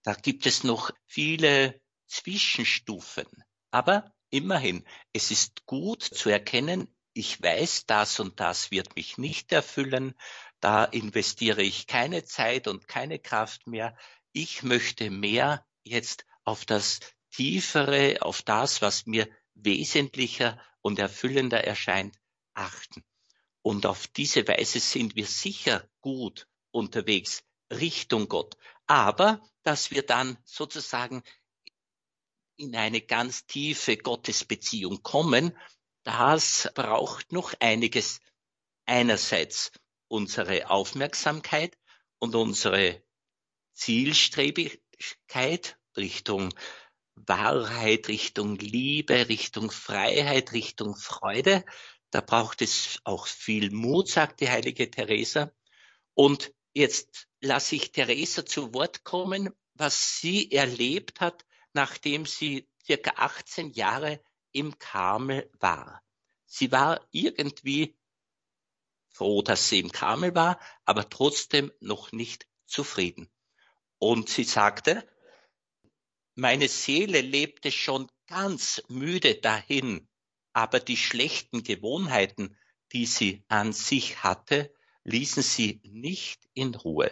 Da 0.03 0.13
gibt 0.13 0.45
es 0.45 0.63
noch 0.63 0.91
viele 1.07 1.81
Zwischenstufen. 2.07 3.25
Aber 3.71 4.13
immerhin, 4.29 4.85
es 5.13 5.31
ist 5.31 5.65
gut 5.65 6.03
zu 6.03 6.29
erkennen, 6.29 6.92
ich 7.13 7.41
weiß, 7.41 7.85
das 7.85 8.19
und 8.19 8.39
das 8.39 8.71
wird 8.71 8.95
mich 8.95 9.17
nicht 9.17 9.51
erfüllen, 9.51 10.15
da 10.59 10.83
investiere 10.85 11.61
ich 11.61 11.87
keine 11.87 12.23
Zeit 12.25 12.67
und 12.67 12.87
keine 12.87 13.19
Kraft 13.19 13.67
mehr. 13.67 13.95
Ich 14.31 14.63
möchte 14.63 15.09
mehr 15.09 15.65
jetzt 15.83 16.25
auf 16.43 16.65
das 16.65 16.99
Tiefere, 17.31 18.17
auf 18.21 18.41
das, 18.41 18.81
was 18.81 19.05
mir 19.05 19.29
wesentlicher 19.53 20.59
und 20.81 20.99
erfüllender 20.99 21.63
erscheint, 21.63 22.17
achten. 22.53 23.03
Und 23.61 23.85
auf 23.85 24.07
diese 24.07 24.47
Weise 24.47 24.79
sind 24.79 25.15
wir 25.15 25.25
sicher 25.25 25.87
gut 26.01 26.47
unterwegs 26.71 27.43
Richtung 27.71 28.27
Gott. 28.27 28.57
Aber 28.87 29.41
dass 29.63 29.91
wir 29.91 30.03
dann 30.03 30.37
sozusagen 30.43 31.23
in 32.57 32.75
eine 32.75 33.01
ganz 33.01 33.45
tiefe 33.45 33.97
Gottesbeziehung 33.97 35.01
kommen, 35.01 35.57
das 36.03 36.69
braucht 36.75 37.31
noch 37.31 37.53
einiges. 37.59 38.19
Einerseits 38.85 39.71
unsere 40.07 40.69
Aufmerksamkeit 40.69 41.75
und 42.19 42.35
unsere 42.35 43.01
Zielstrebigkeit 43.73 45.77
Richtung 45.95 46.53
Wahrheit, 47.15 48.07
Richtung 48.07 48.57
Liebe, 48.57 49.29
Richtung 49.29 49.71
Freiheit, 49.71 50.51
Richtung 50.51 50.95
Freude. 50.95 51.63
Da 52.11 52.21
braucht 52.21 52.61
es 52.61 52.99
auch 53.03 53.27
viel 53.27 53.71
Mut, 53.71 54.09
sagt 54.09 54.41
die 54.41 54.49
heilige 54.49 54.89
Teresa. 54.89 55.51
Und 56.13 56.53
jetzt 56.73 57.27
lasse 57.41 57.75
ich 57.75 57.91
Teresa 57.91 58.45
zu 58.45 58.73
Wort 58.73 59.03
kommen, 59.03 59.49
was 59.75 60.19
sie 60.19 60.51
erlebt 60.51 61.21
hat, 61.21 61.45
nachdem 61.73 62.25
sie 62.25 62.67
circa 62.85 63.13
18 63.15 63.71
Jahre 63.71 64.21
im 64.53 64.79
Karmel 64.79 65.49
war. 65.59 66.01
Sie 66.45 66.71
war 66.71 67.05
irgendwie 67.11 67.97
froh, 69.13 69.41
dass 69.41 69.69
sie 69.69 69.79
im 69.79 69.91
Karmel 69.91 70.33
war, 70.35 70.59
aber 70.85 71.09
trotzdem 71.09 71.71
noch 71.79 72.11
nicht 72.11 72.47
zufrieden. 72.65 73.29
Und 73.99 74.29
sie 74.29 74.43
sagte, 74.43 75.07
meine 76.35 76.67
Seele 76.67 77.21
lebte 77.21 77.71
schon 77.71 78.09
ganz 78.27 78.81
müde 78.87 79.35
dahin, 79.35 80.07
aber 80.51 80.79
die 80.79 80.97
schlechten 80.97 81.63
Gewohnheiten, 81.63 82.57
die 82.91 83.05
sie 83.05 83.43
an 83.47 83.73
sich 83.73 84.23
hatte, 84.23 84.73
ließen 85.03 85.43
sie 85.43 85.81
nicht 85.83 86.47
in 86.53 86.73
Ruhe. 86.75 87.11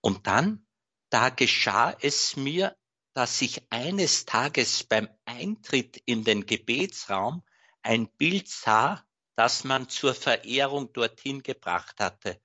Und 0.00 0.26
dann, 0.26 0.66
da 1.10 1.28
geschah 1.28 1.96
es 2.00 2.36
mir, 2.36 2.76
dass 3.12 3.42
ich 3.42 3.62
eines 3.70 4.24
Tages 4.24 4.84
beim 4.84 5.08
Eintritt 5.24 6.00
in 6.06 6.24
den 6.24 6.46
Gebetsraum 6.46 7.42
ein 7.82 8.08
Bild 8.16 8.48
sah, 8.48 9.04
das 9.36 9.64
man 9.64 9.88
zur 9.88 10.14
Verehrung 10.14 10.92
dorthin 10.92 11.42
gebracht 11.42 11.98
hatte. 11.98 12.40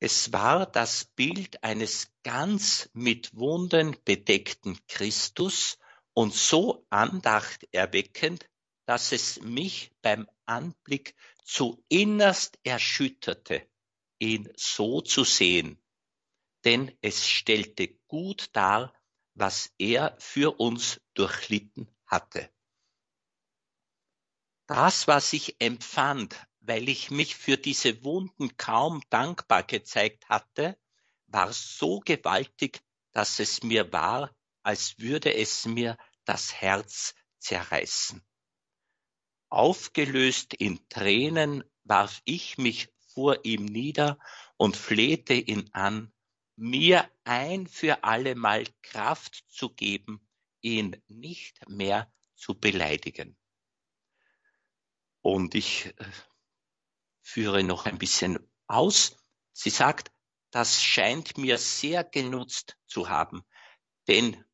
Es 0.00 0.32
war 0.32 0.64
das 0.64 1.06
Bild 1.06 1.62
eines 1.64 2.12
ganz 2.22 2.88
mit 2.92 3.34
Wunden 3.34 3.96
bedeckten 4.04 4.78
Christus 4.86 5.78
und 6.14 6.32
so 6.32 6.86
andachterweckend, 6.88 8.48
dass 8.86 9.12
es 9.12 9.40
mich 9.42 9.90
beim 10.02 10.28
Anblick 10.46 11.14
zu 11.44 11.84
innerst 11.88 12.58
erschütterte, 12.62 13.68
ihn 14.18 14.48
so 14.56 15.00
zu 15.00 15.24
sehen 15.24 15.82
denn 16.64 16.96
es 17.00 17.26
stellte 17.26 17.97
gut 18.08 18.50
dar, 18.54 18.92
was 19.34 19.72
er 19.78 20.16
für 20.18 20.58
uns 20.58 21.00
durchlitten 21.14 21.88
hatte. 22.06 22.50
Das, 24.66 25.06
was 25.06 25.32
ich 25.32 25.60
empfand, 25.60 26.36
weil 26.60 26.88
ich 26.88 27.10
mich 27.10 27.36
für 27.36 27.56
diese 27.56 28.04
Wunden 28.04 28.56
kaum 28.56 29.02
dankbar 29.08 29.62
gezeigt 29.62 30.28
hatte, 30.28 30.78
war 31.26 31.52
so 31.52 32.00
gewaltig, 32.00 32.82
dass 33.12 33.38
es 33.38 33.62
mir 33.62 33.92
war, 33.92 34.34
als 34.62 34.98
würde 34.98 35.34
es 35.34 35.64
mir 35.64 35.96
das 36.24 36.52
Herz 36.52 37.14
zerreißen. 37.38 38.22
Aufgelöst 39.48 40.52
in 40.52 40.86
Tränen 40.90 41.64
warf 41.84 42.20
ich 42.24 42.58
mich 42.58 42.90
vor 43.14 43.44
ihm 43.44 43.64
nieder 43.64 44.18
und 44.58 44.76
flehte 44.76 45.32
ihn 45.32 45.70
an, 45.72 46.12
mir 46.58 47.08
ein 47.22 47.68
für 47.68 48.02
allemal 48.02 48.64
Kraft 48.82 49.44
zu 49.48 49.70
geben, 49.70 50.20
ihn 50.60 51.00
nicht 51.06 51.68
mehr 51.68 52.12
zu 52.34 52.58
beleidigen. 52.58 53.36
Und 55.20 55.54
ich 55.54 55.86
äh, 55.86 55.94
führe 57.22 57.62
noch 57.62 57.86
ein 57.86 57.98
bisschen 57.98 58.38
aus. 58.66 59.16
Sie 59.52 59.70
sagt, 59.70 60.10
das 60.50 60.82
scheint 60.82 61.38
mir 61.38 61.58
sehr 61.58 62.02
genutzt 62.02 62.76
zu 62.86 63.08
haben, 63.08 63.44
denn 64.08 64.44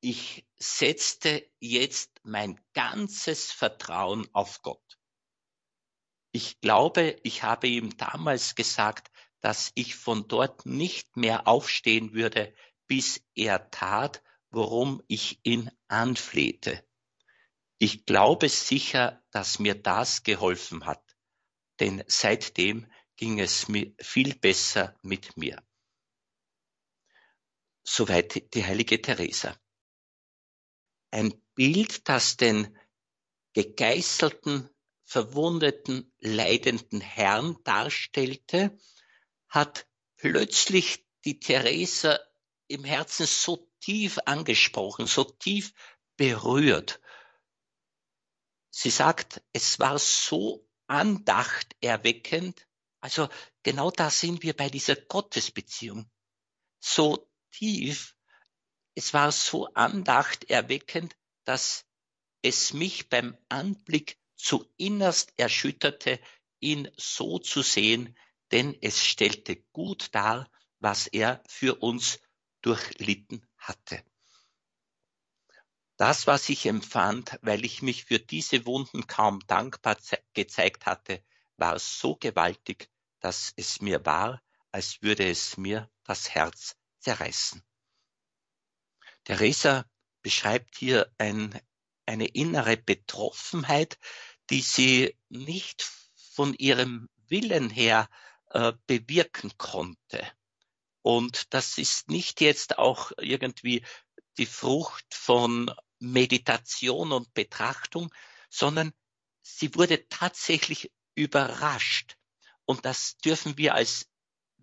ich 0.00 0.46
setzte 0.56 1.50
jetzt 1.58 2.20
mein 2.22 2.60
ganzes 2.74 3.50
Vertrauen 3.50 4.28
auf 4.32 4.62
Gott. 4.62 4.98
Ich 6.32 6.60
glaube, 6.60 7.18
ich 7.24 7.42
habe 7.42 7.66
ihm 7.66 7.96
damals 7.96 8.54
gesagt, 8.54 9.10
dass 9.40 9.72
ich 9.74 9.94
von 9.96 10.28
dort 10.28 10.66
nicht 10.66 11.16
mehr 11.16 11.48
aufstehen 11.48 12.12
würde, 12.12 12.54
bis 12.86 13.22
er 13.34 13.70
tat, 13.70 14.22
worum 14.50 15.02
ich 15.06 15.40
ihn 15.44 15.70
anflehte. 15.88 16.84
Ich 17.78 18.04
glaube 18.04 18.48
sicher, 18.48 19.22
dass 19.30 19.58
mir 19.58 19.74
das 19.74 20.22
geholfen 20.22 20.84
hat, 20.86 21.16
denn 21.78 22.04
seitdem 22.06 22.90
ging 23.16 23.38
es 23.38 23.68
mir 23.68 23.94
viel 24.00 24.34
besser 24.34 24.98
mit 25.02 25.36
mir. 25.36 25.62
Soweit 27.82 28.54
die 28.54 28.64
heilige 28.64 29.00
Teresa. 29.00 29.58
Ein 31.10 31.32
Bild, 31.54 32.08
das 32.08 32.36
den 32.36 32.76
gegeißelten, 33.54 34.68
verwundeten, 35.04 36.12
leidenden 36.18 37.00
Herrn 37.00 37.56
darstellte, 37.64 38.78
hat 39.50 39.86
plötzlich 40.16 41.06
die 41.24 41.38
Teresa 41.38 42.18
im 42.68 42.84
Herzen 42.84 43.26
so 43.26 43.68
tief 43.80 44.18
angesprochen, 44.24 45.06
so 45.06 45.24
tief 45.24 45.74
berührt. 46.16 47.00
Sie 48.70 48.90
sagt, 48.90 49.42
es 49.52 49.78
war 49.78 49.98
so 49.98 50.66
andachterweckend, 50.86 52.66
also 53.00 53.28
genau 53.62 53.90
da 53.90 54.10
sind 54.10 54.42
wir 54.42 54.54
bei 54.54 54.68
dieser 54.68 54.96
Gottesbeziehung. 54.96 56.10
So 56.78 57.28
tief, 57.50 58.16
es 58.94 59.12
war 59.12 59.32
so 59.32 59.66
andachterweckend, 59.74 61.16
dass 61.44 61.86
es 62.42 62.72
mich 62.72 63.08
beim 63.08 63.36
Anblick 63.48 64.18
zu 64.36 64.70
innerst 64.76 65.32
erschütterte, 65.36 66.20
ihn 66.60 66.90
so 66.96 67.38
zu 67.38 67.62
sehen, 67.62 68.16
denn 68.52 68.76
es 68.80 69.04
stellte 69.04 69.56
gut 69.72 70.14
dar, 70.14 70.50
was 70.78 71.06
er 71.06 71.42
für 71.46 71.76
uns 71.76 72.20
durchlitten 72.62 73.46
hatte. 73.58 74.02
Das, 75.96 76.26
was 76.26 76.48
ich 76.48 76.66
empfand, 76.66 77.38
weil 77.42 77.64
ich 77.64 77.82
mich 77.82 78.06
für 78.06 78.18
diese 78.18 78.64
Wunden 78.64 79.06
kaum 79.06 79.40
dankbar 79.46 79.98
gezeigt 80.32 80.86
hatte, 80.86 81.22
war 81.58 81.78
so 81.78 82.16
gewaltig, 82.16 82.90
dass 83.20 83.52
es 83.56 83.82
mir 83.82 84.04
war, 84.06 84.42
als 84.72 85.02
würde 85.02 85.28
es 85.28 85.58
mir 85.58 85.90
das 86.04 86.30
Herz 86.30 86.76
zerreißen. 87.00 87.62
Theresa 89.24 89.84
beschreibt 90.22 90.76
hier 90.78 91.12
ein, 91.18 91.60
eine 92.06 92.26
innere 92.26 92.78
Betroffenheit, 92.78 93.98
die 94.48 94.62
sie 94.62 95.16
nicht 95.28 95.82
von 96.32 96.54
ihrem 96.54 97.10
Willen 97.28 97.68
her 97.68 98.08
äh, 98.50 98.72
bewirken 98.86 99.52
konnte. 99.58 100.26
Und 101.02 101.54
das 101.54 101.78
ist 101.78 102.08
nicht 102.10 102.40
jetzt 102.40 102.78
auch 102.78 103.12
irgendwie 103.18 103.84
die 104.38 104.46
Frucht 104.46 105.06
von 105.14 105.74
Meditation 105.98 107.12
und 107.12 107.32
Betrachtung, 107.34 108.12
sondern 108.48 108.92
sie 109.42 109.74
wurde 109.74 110.08
tatsächlich 110.08 110.92
überrascht. 111.14 112.16
Und 112.64 112.84
das 112.84 113.16
dürfen 113.18 113.56
wir 113.58 113.74
als 113.74 114.08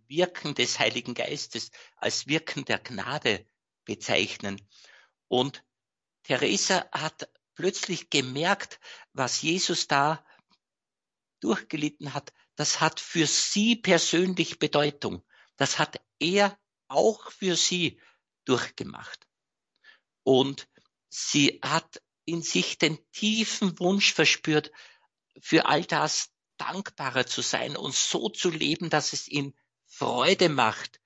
Wirken 0.07 0.55
des 0.55 0.79
Heiligen 0.79 1.13
Geistes, 1.13 1.71
als 1.97 2.27
Wirken 2.27 2.65
der 2.65 2.79
Gnade 2.79 3.45
bezeichnen. 3.83 4.61
Und 5.27 5.63
Theresa 6.23 6.87
hat 6.91 7.29
plötzlich 7.55 8.09
gemerkt, 8.09 8.79
was 9.13 9.41
Jesus 9.41 9.87
da 9.87 10.25
durchgelitten 11.39 12.13
hat, 12.13 12.33
das 12.57 12.81
hat 12.81 12.99
für 12.99 13.27
sie 13.27 13.75
persönlich 13.75 14.57
Bedeutung. 14.57 15.23
Das 15.57 15.77
hat 15.77 16.01
er 16.19 16.59
auch 16.87 17.31
für 17.31 17.55
sie 17.55 18.01
durchgemacht. 18.45 19.27
Und 20.23 20.67
sie 21.07 21.59
hat 21.63 22.01
in 22.25 22.41
sich 22.41 22.79
den 22.79 22.99
tiefen 23.11 23.79
Wunsch 23.79 24.11
verspürt, 24.11 24.71
für 25.39 25.67
all 25.67 25.85
das 25.85 26.31
dankbarer 26.57 27.27
zu 27.27 27.41
sein 27.41 27.77
und 27.77 27.93
so 27.93 28.27
zu 28.27 28.49
leben, 28.49 28.89
dass 28.89 29.13
es 29.13 29.27
ihn 29.27 29.53
Freude 29.85 30.49
macht, 30.49 30.99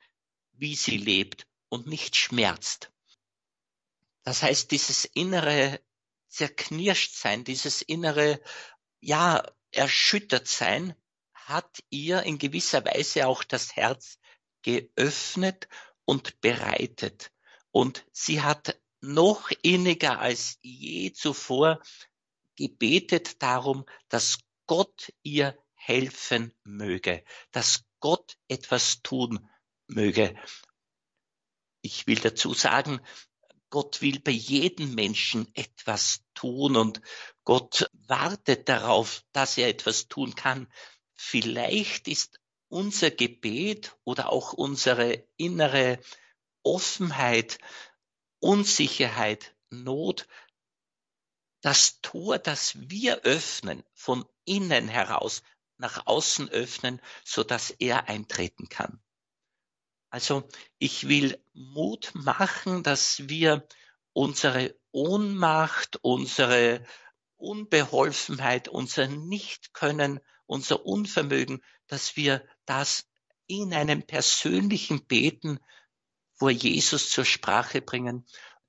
wie 0.53 0.75
sie 0.75 0.97
lebt 0.97 1.47
und 1.67 1.85
nicht 1.85 2.15
schmerzt. 2.15 2.91
Das 4.23 4.41
heißt, 4.41 4.71
dieses 4.71 5.03
innere 5.03 5.81
Zerknirschtsein, 6.29 7.43
dieses 7.43 7.81
innere, 7.81 8.41
ja, 9.01 9.43
erschüttert 9.71 10.47
sein, 10.47 10.95
hat 11.51 11.79
ihr 11.89 12.23
in 12.23 12.37
gewisser 12.37 12.85
Weise 12.85 13.27
auch 13.27 13.43
das 13.43 13.75
Herz 13.75 14.19
geöffnet 14.61 15.67
und 16.05 16.39
bereitet. 16.41 17.31
Und 17.71 18.05
sie 18.11 18.41
hat 18.41 18.79
noch 19.01 19.49
inniger 19.61 20.19
als 20.19 20.57
je 20.61 21.11
zuvor 21.13 21.81
gebetet 22.55 23.41
darum, 23.41 23.85
dass 24.09 24.39
Gott 24.67 25.11
ihr 25.23 25.57
helfen 25.73 26.53
möge, 26.63 27.23
dass 27.51 27.83
Gott 27.99 28.37
etwas 28.47 29.01
tun 29.01 29.49
möge. 29.87 30.35
Ich 31.81 32.05
will 32.05 32.19
dazu 32.19 32.53
sagen, 32.53 33.01
Gott 33.71 34.01
will 34.01 34.19
bei 34.19 34.31
jedem 34.31 34.93
Menschen 34.95 35.49
etwas 35.55 36.23
tun 36.33 36.75
und 36.75 37.01
Gott 37.43 37.89
wartet 37.93 38.69
darauf, 38.69 39.23
dass 39.31 39.57
er 39.57 39.69
etwas 39.69 40.07
tun 40.07 40.35
kann. 40.35 40.71
Vielleicht 41.23 42.07
ist 42.07 42.39
unser 42.67 43.11
Gebet 43.11 43.95
oder 44.03 44.31
auch 44.31 44.53
unsere 44.53 45.23
innere 45.37 45.99
Offenheit, 46.63 47.59
Unsicherheit, 48.39 49.55
Not, 49.69 50.27
das 51.61 52.01
Tor, 52.01 52.39
das 52.39 52.73
wir 52.89 53.21
öffnen, 53.21 53.83
von 53.93 54.25
innen 54.45 54.87
heraus 54.87 55.43
nach 55.77 56.07
außen 56.07 56.49
öffnen, 56.49 56.99
so 57.23 57.43
dass 57.43 57.69
er 57.69 58.09
eintreten 58.09 58.67
kann. 58.67 58.99
Also 60.09 60.49
ich 60.79 61.07
will 61.07 61.39
Mut 61.53 62.11
machen, 62.15 62.81
dass 62.81 63.29
wir 63.29 63.67
unsere 64.11 64.75
Ohnmacht, 64.91 65.97
unsere 66.01 66.83
Unbeholfenheit, 67.37 68.67
unser 68.67 69.07
Nichtkönnen, 69.07 70.19
unser 70.51 70.85
Unvermögen, 70.85 71.63
dass 71.87 72.17
wir 72.17 72.45
das 72.65 73.07
in 73.47 73.73
einem 73.73 74.03
persönlichen 74.03 75.05
Beten 75.05 75.59
vor 76.33 76.51
Jesus 76.51 77.09
zur 77.09 77.23
Sprache 77.23 77.81
bringen 77.81 78.25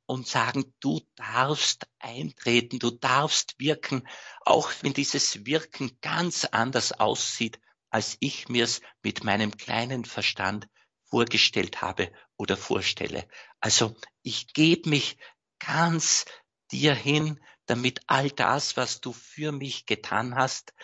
und 0.07 0.29
sagen, 0.29 0.73
du 0.79 1.01
darfst 1.17 1.89
eintreten, 1.99 2.79
du 2.79 2.93
darfst 2.93 3.59
wirken, 3.59 4.07
auch 4.43 4.71
wenn 4.83 4.93
dieses 4.93 5.45
Wirken 5.45 5.99
ganz 6.01 6.45
anders 6.45 6.93
aussieht, 6.93 7.59
als 7.91 8.17
ich 8.21 8.49
mir's 8.49 8.81
mit 9.03 9.25
meinem 9.25 9.57
kleinen 9.57 10.05
Verstand 10.05 10.69
vorgestellt 11.11 11.83
habe 11.83 12.13
oder 12.37 12.57
vorstelle. 12.57 13.27
Also 13.59 13.97
ich 14.23 14.53
gebe 14.55 14.89
mich 14.89 15.17
ganz 15.59 16.27
dir 16.71 16.95
hin, 16.95 17.41
damit 17.67 18.03
all 18.07 18.31
das, 18.31 18.77
was 18.77 19.01
du 19.01 19.13
für 19.13 19.51
mich 19.51 19.87
getan 19.87 20.37
hast, 20.37 20.75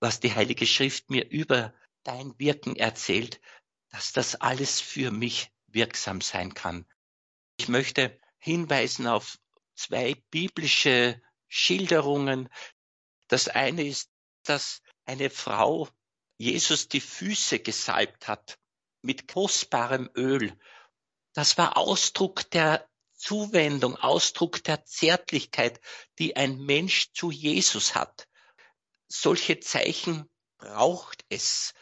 was 0.00 0.20
die 0.20 0.34
Heilige 0.34 0.66
Schrift 0.66 1.10
mir 1.10 1.28
über 1.28 1.74
dein 2.02 2.38
Wirken 2.38 2.76
erzählt, 2.76 3.40
dass 3.90 4.12
das 4.12 4.36
alles 4.36 4.80
für 4.80 5.10
mich 5.10 5.50
wirksam 5.66 6.20
sein 6.20 6.54
kann. 6.54 6.86
Ich 7.58 7.68
möchte 7.68 8.18
hinweisen 8.38 9.06
auf 9.06 9.38
zwei 9.74 10.14
biblische 10.30 11.20
Schilderungen. 11.48 12.48
Das 13.28 13.48
eine 13.48 13.84
ist, 13.84 14.10
dass 14.44 14.82
eine 15.04 15.30
Frau 15.30 15.88
Jesus 16.38 16.88
die 16.88 17.00
Füße 17.00 17.60
gesalbt 17.60 18.28
hat 18.28 18.58
mit 19.02 19.28
kostbarem 19.28 20.10
Öl. 20.14 20.58
Das 21.32 21.56
war 21.56 21.76
Ausdruck 21.76 22.50
der 22.50 22.88
Zuwendung, 23.14 23.96
Ausdruck 23.96 24.62
der 24.64 24.84
Zärtlichkeit, 24.84 25.80
die 26.18 26.36
ein 26.36 26.58
Mensch 26.58 27.12
zu 27.12 27.30
Jesus 27.30 27.94
hat. 27.94 28.28
Solche 29.08 29.60
Zeichen 29.60 30.28
braucht 30.58 31.24
es. 31.28 31.74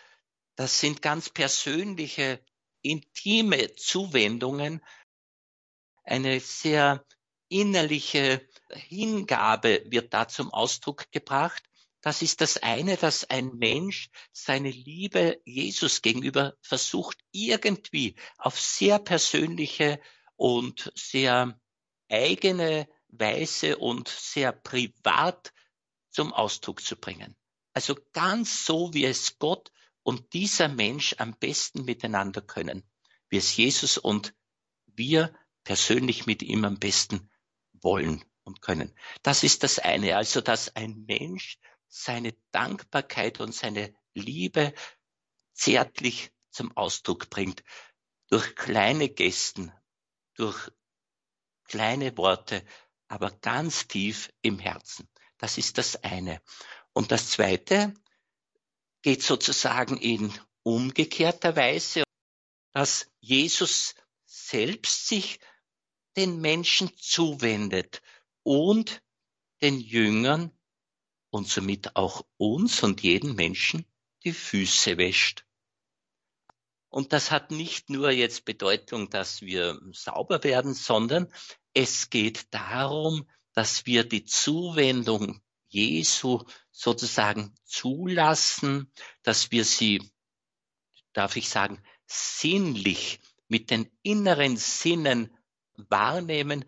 Das 0.56 0.80
sind 0.80 1.02
ganz 1.02 1.30
persönliche, 1.30 2.44
intime 2.82 3.74
Zuwendungen, 3.76 4.84
eine 6.04 6.38
sehr 6.40 7.04
innerliche 7.48 8.46
Hingabe 8.70 9.84
wird 9.86 10.12
da 10.12 10.28
zum 10.28 10.52
Ausdruck 10.52 11.10
gebracht. 11.12 11.62
Das 12.02 12.20
ist 12.20 12.42
das 12.42 12.58
eine, 12.58 12.98
dass 12.98 13.30
ein 13.30 13.52
Mensch 13.54 14.10
seine 14.32 14.70
Liebe 14.70 15.40
Jesus 15.46 16.02
gegenüber 16.02 16.54
versucht, 16.60 17.18
irgendwie 17.32 18.16
auf 18.36 18.60
sehr 18.60 18.98
persönliche 18.98 20.00
und 20.36 20.92
sehr 20.94 21.58
eigene 22.10 22.86
Weise 23.08 23.78
und 23.78 24.08
sehr 24.08 24.52
privat 24.52 25.53
zum 26.14 26.32
Ausdruck 26.32 26.80
zu 26.80 26.96
bringen. 26.96 27.36
Also 27.72 27.96
ganz 28.12 28.64
so, 28.64 28.94
wie 28.94 29.04
es 29.04 29.38
Gott 29.38 29.72
und 30.02 30.32
dieser 30.32 30.68
Mensch 30.68 31.16
am 31.18 31.36
besten 31.36 31.84
miteinander 31.84 32.40
können, 32.40 32.88
wie 33.28 33.36
es 33.36 33.56
Jesus 33.56 33.98
und 33.98 34.34
wir 34.86 35.34
persönlich 35.64 36.26
mit 36.26 36.42
ihm 36.42 36.64
am 36.64 36.78
besten 36.78 37.30
wollen 37.72 38.24
und 38.44 38.62
können. 38.62 38.94
Das 39.22 39.42
ist 39.42 39.64
das 39.64 39.78
eine, 39.78 40.16
also 40.16 40.40
dass 40.40 40.76
ein 40.76 41.04
Mensch 41.06 41.58
seine 41.88 42.34
Dankbarkeit 42.52 43.40
und 43.40 43.52
seine 43.52 43.94
Liebe 44.14 44.72
zärtlich 45.52 46.30
zum 46.50 46.76
Ausdruck 46.76 47.28
bringt. 47.30 47.64
Durch 48.28 48.54
kleine 48.54 49.08
Gesten, 49.08 49.72
durch 50.34 50.70
kleine 51.64 52.16
Worte, 52.16 52.64
aber 53.08 53.30
ganz 53.30 53.88
tief 53.88 54.32
im 54.42 54.58
Herzen. 54.58 55.08
Das 55.38 55.58
ist 55.58 55.78
das 55.78 56.02
eine. 56.02 56.40
Und 56.92 57.10
das 57.12 57.30
zweite 57.30 57.94
geht 59.02 59.22
sozusagen 59.22 59.96
in 59.98 60.32
umgekehrter 60.62 61.56
Weise, 61.56 62.04
dass 62.72 63.10
Jesus 63.20 63.94
selbst 64.24 65.08
sich 65.08 65.40
den 66.16 66.40
Menschen 66.40 66.90
zuwendet 66.96 68.02
und 68.42 69.02
den 69.60 69.80
Jüngern 69.80 70.50
und 71.30 71.48
somit 71.48 71.96
auch 71.96 72.24
uns 72.36 72.82
und 72.82 73.02
jeden 73.02 73.34
Menschen 73.34 73.84
die 74.24 74.32
Füße 74.32 74.96
wäscht. 74.98 75.44
Und 76.88 77.12
das 77.12 77.32
hat 77.32 77.50
nicht 77.50 77.90
nur 77.90 78.10
jetzt 78.10 78.44
Bedeutung, 78.44 79.10
dass 79.10 79.42
wir 79.42 79.80
sauber 79.92 80.44
werden, 80.44 80.74
sondern 80.74 81.32
es 81.72 82.08
geht 82.08 82.54
darum, 82.54 83.28
dass 83.54 83.86
wir 83.86 84.04
die 84.04 84.24
Zuwendung 84.24 85.40
Jesu 85.68 86.44
sozusagen 86.70 87.54
zulassen, 87.64 88.92
dass 89.22 89.50
wir 89.50 89.64
sie, 89.64 90.10
darf 91.12 91.36
ich 91.36 91.48
sagen, 91.48 91.82
sinnlich 92.06 93.20
mit 93.48 93.70
den 93.70 93.90
inneren 94.02 94.56
Sinnen 94.56 95.36
wahrnehmen. 95.76 96.64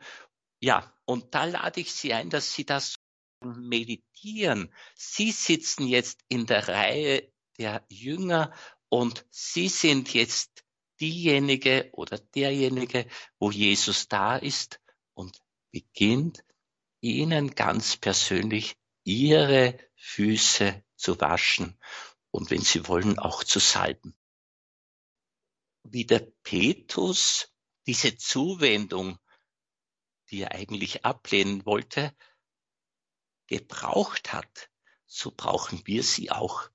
Ja, 0.60 0.92
und 1.04 1.34
da 1.34 1.44
lade 1.44 1.80
ich 1.80 1.92
Sie 1.92 2.12
ein, 2.12 2.30
dass 2.30 2.52
Sie 2.52 2.64
das 2.64 2.96
meditieren. 3.40 4.72
Sie 4.94 5.30
sitzen 5.30 5.86
jetzt 5.86 6.20
in 6.28 6.46
der 6.46 6.68
Reihe 6.68 7.32
der 7.58 7.84
Jünger 7.88 8.52
und 8.88 9.26
Sie 9.30 9.68
sind 9.68 10.14
jetzt 10.14 10.64
diejenige 11.00 11.90
oder 11.92 12.18
derjenige, 12.18 13.06
wo 13.38 13.50
Jesus 13.50 14.08
da 14.08 14.36
ist 14.36 14.80
und 15.14 15.40
beginnt 15.70 16.42
Ihnen 17.00 17.54
ganz 17.54 17.96
persönlich 17.96 18.76
Ihre 19.04 19.78
Füße 19.96 20.82
zu 20.96 21.20
waschen 21.20 21.78
und 22.30 22.50
wenn 22.50 22.62
Sie 22.62 22.88
wollen 22.88 23.18
auch 23.18 23.44
zu 23.44 23.60
salben. 23.60 24.16
Wie 25.84 26.04
der 26.04 26.26
Petrus 26.42 27.52
diese 27.86 28.16
Zuwendung, 28.16 29.18
die 30.30 30.42
er 30.42 30.52
eigentlich 30.52 31.04
ablehnen 31.04 31.64
wollte, 31.64 32.16
gebraucht 33.46 34.32
hat, 34.32 34.70
so 35.06 35.30
brauchen 35.30 35.86
wir 35.86 36.02
sie 36.02 36.30
auch. 36.30 36.68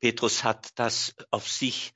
Petrus 0.00 0.44
hat 0.44 0.78
das 0.78 1.14
auf 1.30 1.48
sich 1.48 1.92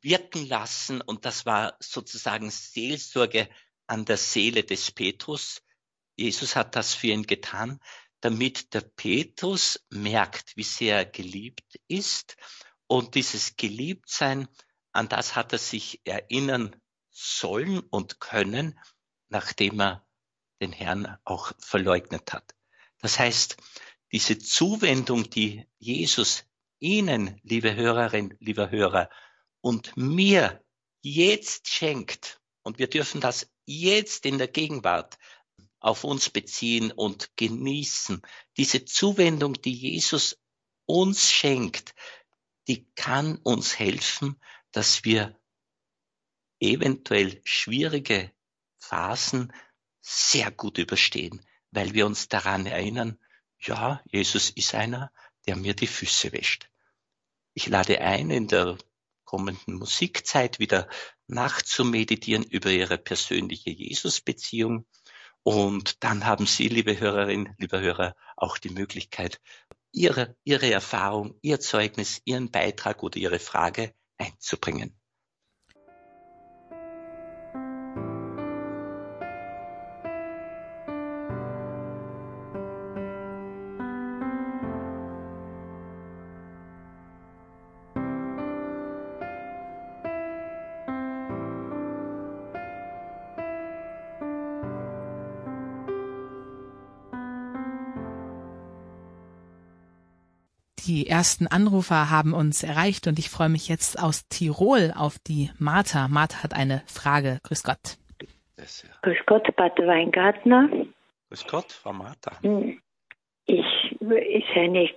wirken 0.00 0.46
lassen 0.46 1.00
und 1.00 1.24
das 1.24 1.46
war 1.46 1.76
sozusagen 1.80 2.50
Seelsorge 2.50 3.48
an 3.86 4.04
der 4.04 4.18
Seele 4.18 4.64
des 4.64 4.90
Petrus. 4.90 5.62
Jesus 6.16 6.56
hat 6.56 6.76
das 6.76 6.94
für 6.94 7.08
ihn 7.08 7.24
getan, 7.24 7.80
damit 8.20 8.72
der 8.72 8.80
Petrus 8.80 9.84
merkt, 9.90 10.56
wie 10.56 10.62
sehr 10.62 10.96
er 10.96 11.04
geliebt 11.04 11.80
ist 11.88 12.36
und 12.86 13.14
dieses 13.14 13.56
Geliebtsein, 13.56 14.48
an 14.92 15.08
das 15.08 15.36
hat 15.36 15.52
er 15.52 15.58
sich 15.58 16.00
erinnern 16.04 16.74
sollen 17.10 17.80
und 17.80 18.20
können, 18.20 18.78
nachdem 19.28 19.80
er 19.80 20.06
den 20.60 20.72
Herrn 20.72 21.18
auch 21.24 21.52
verleugnet 21.58 22.32
hat. 22.32 22.54
Das 23.00 23.18
heißt, 23.18 23.56
diese 24.12 24.38
Zuwendung, 24.38 25.28
die 25.28 25.66
Jesus 25.78 26.44
Ihnen, 26.78 27.40
liebe 27.42 27.74
Hörerin, 27.74 28.36
lieber 28.40 28.70
Hörer, 28.70 29.10
und 29.60 29.96
mir 29.96 30.62
jetzt 31.00 31.68
schenkt, 31.68 32.40
und 32.62 32.78
wir 32.78 32.88
dürfen 32.88 33.20
das 33.20 33.50
jetzt 33.66 34.24
in 34.26 34.38
der 34.38 34.48
Gegenwart 34.48 35.18
auf 35.84 36.04
uns 36.04 36.30
beziehen 36.30 36.92
und 36.92 37.36
genießen, 37.36 38.22
diese 38.56 38.84
Zuwendung, 38.84 39.60
die 39.60 39.74
Jesus 39.74 40.38
uns 40.86 41.30
schenkt, 41.30 41.94
die 42.68 42.86
kann 42.94 43.36
uns 43.36 43.78
helfen, 43.78 44.40
dass 44.72 45.04
wir 45.04 45.38
eventuell 46.60 47.40
schwierige 47.44 48.32
Phasen 48.78 49.52
sehr 50.00 50.50
gut 50.50 50.78
überstehen 50.78 51.44
weil 51.74 51.92
wir 51.92 52.06
uns 52.06 52.28
daran 52.28 52.66
erinnern, 52.66 53.18
ja, 53.58 54.00
Jesus 54.06 54.50
ist 54.50 54.74
einer, 54.74 55.12
der 55.46 55.56
mir 55.56 55.74
die 55.74 55.88
Füße 55.88 56.32
wäscht. 56.32 56.70
Ich 57.52 57.66
lade 57.66 58.00
ein, 58.00 58.30
in 58.30 58.46
der 58.46 58.78
kommenden 59.24 59.74
Musikzeit 59.74 60.60
wieder 60.60 60.88
nachzumeditieren 61.26 62.44
über 62.44 62.70
Ihre 62.70 62.98
persönliche 62.98 63.70
Jesus-Beziehung. 63.70 64.86
Und 65.44 66.02
dann 66.02 66.24
haben 66.24 66.46
Sie, 66.46 66.68
liebe 66.68 66.98
Hörerinnen, 66.98 67.54
lieber 67.58 67.78
Hörer, 67.80 68.16
auch 68.36 68.56
die 68.56 68.70
Möglichkeit, 68.70 69.40
Ihre, 69.92 70.34
Ihre 70.42 70.70
Erfahrung, 70.72 71.38
Ihr 71.42 71.60
Zeugnis, 71.60 72.22
Ihren 72.24 72.50
Beitrag 72.50 73.02
oder 73.02 73.18
Ihre 73.18 73.38
Frage 73.38 73.94
einzubringen. 74.16 74.98
Ersten 101.24 101.46
Anrufer 101.46 102.10
haben 102.10 102.34
uns 102.34 102.62
erreicht 102.62 103.06
und 103.06 103.18
ich 103.18 103.30
freue 103.30 103.48
mich 103.48 103.66
jetzt 103.66 103.98
aus 103.98 104.28
Tirol 104.28 104.92
auf 104.94 105.16
die 105.26 105.48
Martha. 105.58 106.06
Martha 106.06 106.42
hat 106.42 106.52
eine 106.52 106.82
Frage. 106.84 107.38
Grüß 107.44 107.62
Gott. 107.62 107.96
Grüß 109.00 109.16
Gott, 109.24 109.56
Pater 109.56 109.86
Weingartner. 109.86 110.68
Grüß 111.30 111.46
Gott, 111.46 111.72
Frau 111.72 111.94
Martha. 111.94 112.32
Hm. 112.42 112.78
Ich 113.46 113.64
ist 114.00 114.54
eine, 114.54 114.90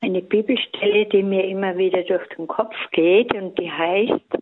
eine 0.00 0.22
Bibelstelle, 0.22 1.06
die 1.06 1.24
mir 1.24 1.44
immer 1.46 1.76
wieder 1.76 2.04
durch 2.04 2.28
den 2.36 2.46
Kopf 2.46 2.76
geht 2.92 3.34
und 3.34 3.58
die 3.58 3.72
heißt, 3.72 4.38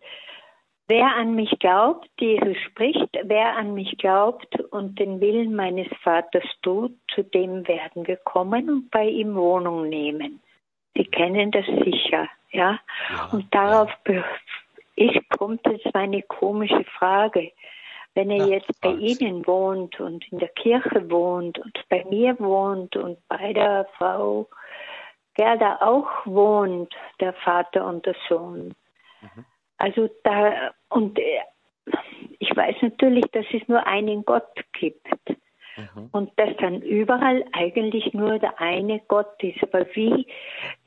Wer 0.91 1.15
an 1.15 1.35
mich 1.35 1.51
glaubt, 1.59 2.09
Jesus 2.19 2.57
spricht, 2.67 3.09
wer 3.23 3.55
an 3.57 3.75
mich 3.75 3.95
glaubt 3.97 4.59
und 4.71 4.97
den 4.97 5.21
Willen 5.21 5.55
meines 5.55 5.87
Vaters 6.03 6.45
tut, 6.63 6.97
zu 7.13 7.21
dem 7.23 7.67
werden 7.67 8.07
wir 8.07 8.17
kommen 8.17 8.69
und 8.71 8.89
bei 8.89 9.05
ihm 9.07 9.35
Wohnung 9.35 9.87
nehmen. 9.87 10.41
Sie 10.95 11.05
kennen 11.05 11.51
das 11.51 11.65
sicher, 11.65 12.27
ja. 12.51 12.79
ja 13.09 13.29
und 13.31 13.53
darauf 13.53 13.91
ist, 14.95 15.29
kommt 15.37 15.65
jetzt 15.67 15.93
meine 15.93 16.21
komische 16.23 16.83
Frage. 16.97 17.51
Wenn 18.15 18.31
er 18.31 18.47
ja, 18.47 18.55
jetzt 18.55 18.81
bei 18.81 18.91
Ihnen 18.91 19.45
wohnt 19.47 19.99
und 19.99 20.29
in 20.31 20.39
der 20.39 20.49
Kirche 20.49 21.09
wohnt 21.09 21.59
und 21.59 21.79
bei 21.89 22.03
mir 22.09 22.37
wohnt 22.39 22.95
und 22.95 23.17
bei 23.29 23.53
der 23.53 23.87
Frau 23.97 24.47
Gerda 25.35 25.77
auch 25.81 26.25
wohnt, 26.25 26.93
der 27.21 27.33
Vater 27.33 27.85
und 27.85 28.05
der 28.05 28.15
Sohn. 28.27 28.73
Mhm. 29.21 29.45
Also 29.77 30.09
da, 30.23 30.73
und 30.89 31.17
äh, 31.17 31.39
ich 32.39 32.53
weiß 32.53 32.75
natürlich, 32.81 33.25
dass 33.31 33.45
es 33.53 33.65
nur 33.67 33.85
einen 33.87 34.25
Gott 34.25 34.51
gibt. 34.73 35.07
Mhm. 35.77 36.09
Und 36.11 36.31
dass 36.37 36.49
dann 36.57 36.81
überall 36.81 37.45
eigentlich 37.53 38.13
nur 38.13 38.39
der 38.39 38.59
eine 38.59 38.99
Gott 39.07 39.41
ist. 39.41 39.63
Aber 39.63 39.85
wie, 39.93 40.27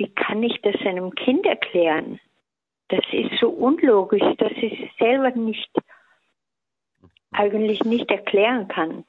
wie 0.03 0.13
kann 0.15 0.43
ich 0.43 0.61
das 0.63 0.75
einem 0.85 1.15
Kind 1.15 1.47
erklären? 1.47 2.19
Das 2.89 3.05
ist 3.13 3.39
so 3.41 3.49
unlogisch, 3.49 4.23
dass 4.39 4.51
ich 4.57 4.81
es 4.81 4.91
selber 4.99 5.31
nicht, 5.31 5.71
eigentlich 7.31 7.85
nicht 7.85 8.11
erklären 8.11 8.67
kann. 8.67 9.05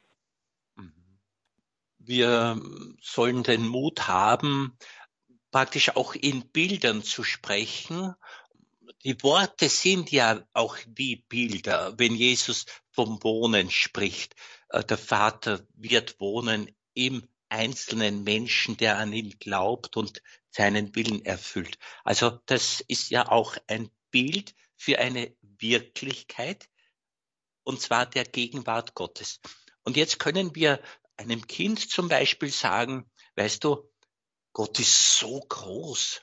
Wir 1.97 2.61
sollen 3.01 3.41
den 3.41 3.67
Mut 3.67 4.07
haben, 4.07 4.77
praktisch 5.51 5.95
auch 5.95 6.13
in 6.13 6.47
Bildern 6.51 7.01
zu 7.01 7.23
sprechen. 7.23 8.13
Die 9.03 9.21
Worte 9.23 9.69
sind 9.69 10.11
ja 10.11 10.43
auch 10.53 10.77
wie 10.87 11.25
Bilder, 11.27 11.93
wenn 11.97 12.13
Jesus 12.13 12.65
vom 12.91 13.23
Wohnen 13.23 13.71
spricht. 13.71 14.35
Äh, 14.69 14.83
der 14.83 14.97
Vater 14.97 15.61
wird 15.73 16.19
wohnen 16.19 16.69
im 16.93 17.27
einzelnen 17.49 18.23
Menschen, 18.23 18.77
der 18.77 18.97
an 18.97 19.11
ihn 19.13 19.31
glaubt 19.39 19.97
und 19.97 20.21
seinen 20.53 20.95
Willen 20.95 21.25
erfüllt. 21.25 21.77
Also 22.03 22.39
das 22.45 22.83
ist 22.87 23.09
ja 23.09 23.29
auch 23.29 23.57
ein 23.67 23.89
Bild 24.11 24.55
für 24.75 24.99
eine 24.99 25.35
Wirklichkeit, 25.41 26.69
und 27.63 27.81
zwar 27.81 28.05
der 28.05 28.25
Gegenwart 28.25 28.93
Gottes. 28.93 29.39
Und 29.83 29.97
jetzt 29.97 30.19
können 30.19 30.55
wir 30.55 30.81
einem 31.17 31.47
Kind 31.47 31.89
zum 31.89 32.09
Beispiel 32.09 32.51
sagen, 32.51 33.09
weißt 33.35 33.63
du, 33.63 33.89
Gott 34.51 34.79
ist 34.79 35.17
so 35.17 35.39
groß, 35.39 36.21